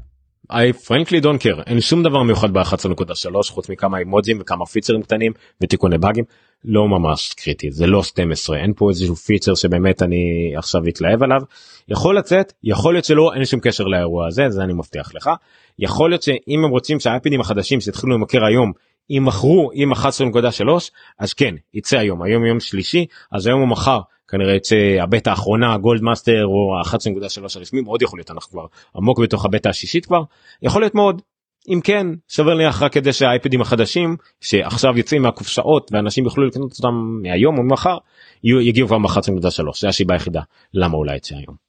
[0.52, 1.62] I frankly don't care.
[1.66, 6.24] אין שום דבר מיוחד ב-11.3 חוץ מכמה אימוג'ים וכמה פיצרים קטנים ותיקוני באגים.
[6.64, 11.40] לא ממש קריטי זה לא 12 אין פה איזשהו feature שבאמת אני עכשיו אתלהב עליו.
[11.88, 15.30] יכול לצאת יכול להיות שלא אין שום קשר לאירוע הזה זה אני מבטיח לך.
[15.78, 18.72] יכול להיות שאם הם רוצים שהאייפידים החדשים שהתחילו להימכר היום
[19.10, 19.98] יימכרו עם 11.3
[21.18, 22.22] אז כן יצא היום.
[22.22, 27.56] היום יום שלישי אז היום או מחר כנראה יצא הבטא האחרונה Gold Master או ה-11.3
[27.56, 28.66] הרשמי מאוד יכול להיות אנחנו כבר
[28.96, 30.22] עמוק בתוך הבטא השישית כבר.
[30.62, 31.22] יכול להיות מאוד.
[31.68, 36.94] אם כן שווה לי אחר כדי שהאייפדים החדשים שעכשיו יוצאים מהקופסאות ואנשים יוכלו לקנות אותם
[37.22, 37.96] מהיום או ממחר
[38.44, 40.40] יגיעו כבר ב-11.3 זה השיבה היחידה
[40.74, 41.66] למה אולי יצא היום.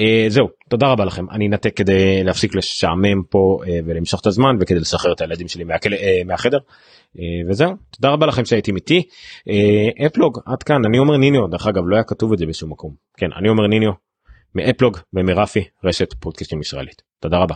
[0.00, 1.30] Uh, זהו תודה רבה לכם.
[1.30, 5.64] אני אנתק כדי להפסיק לשעמם פה uh, ולמשוך את הזמן וכדי לשחרר את הילדים שלי
[5.64, 6.58] מהכל, uh, מהחדר
[7.48, 7.70] וזהו.
[7.90, 9.02] תודה רבה לכם שהייתם איתי.
[9.48, 10.84] uh, אפלוג עד כאן.
[10.84, 12.94] אני אומר ניניו דרך אגב לא היה כתוב את זה בשום מקום.
[13.16, 13.92] כן אני אומר ניניו
[14.54, 17.02] מאפלוג ומרפי רשת פודקאסטים ישראלית.
[17.20, 17.54] תודה רבה.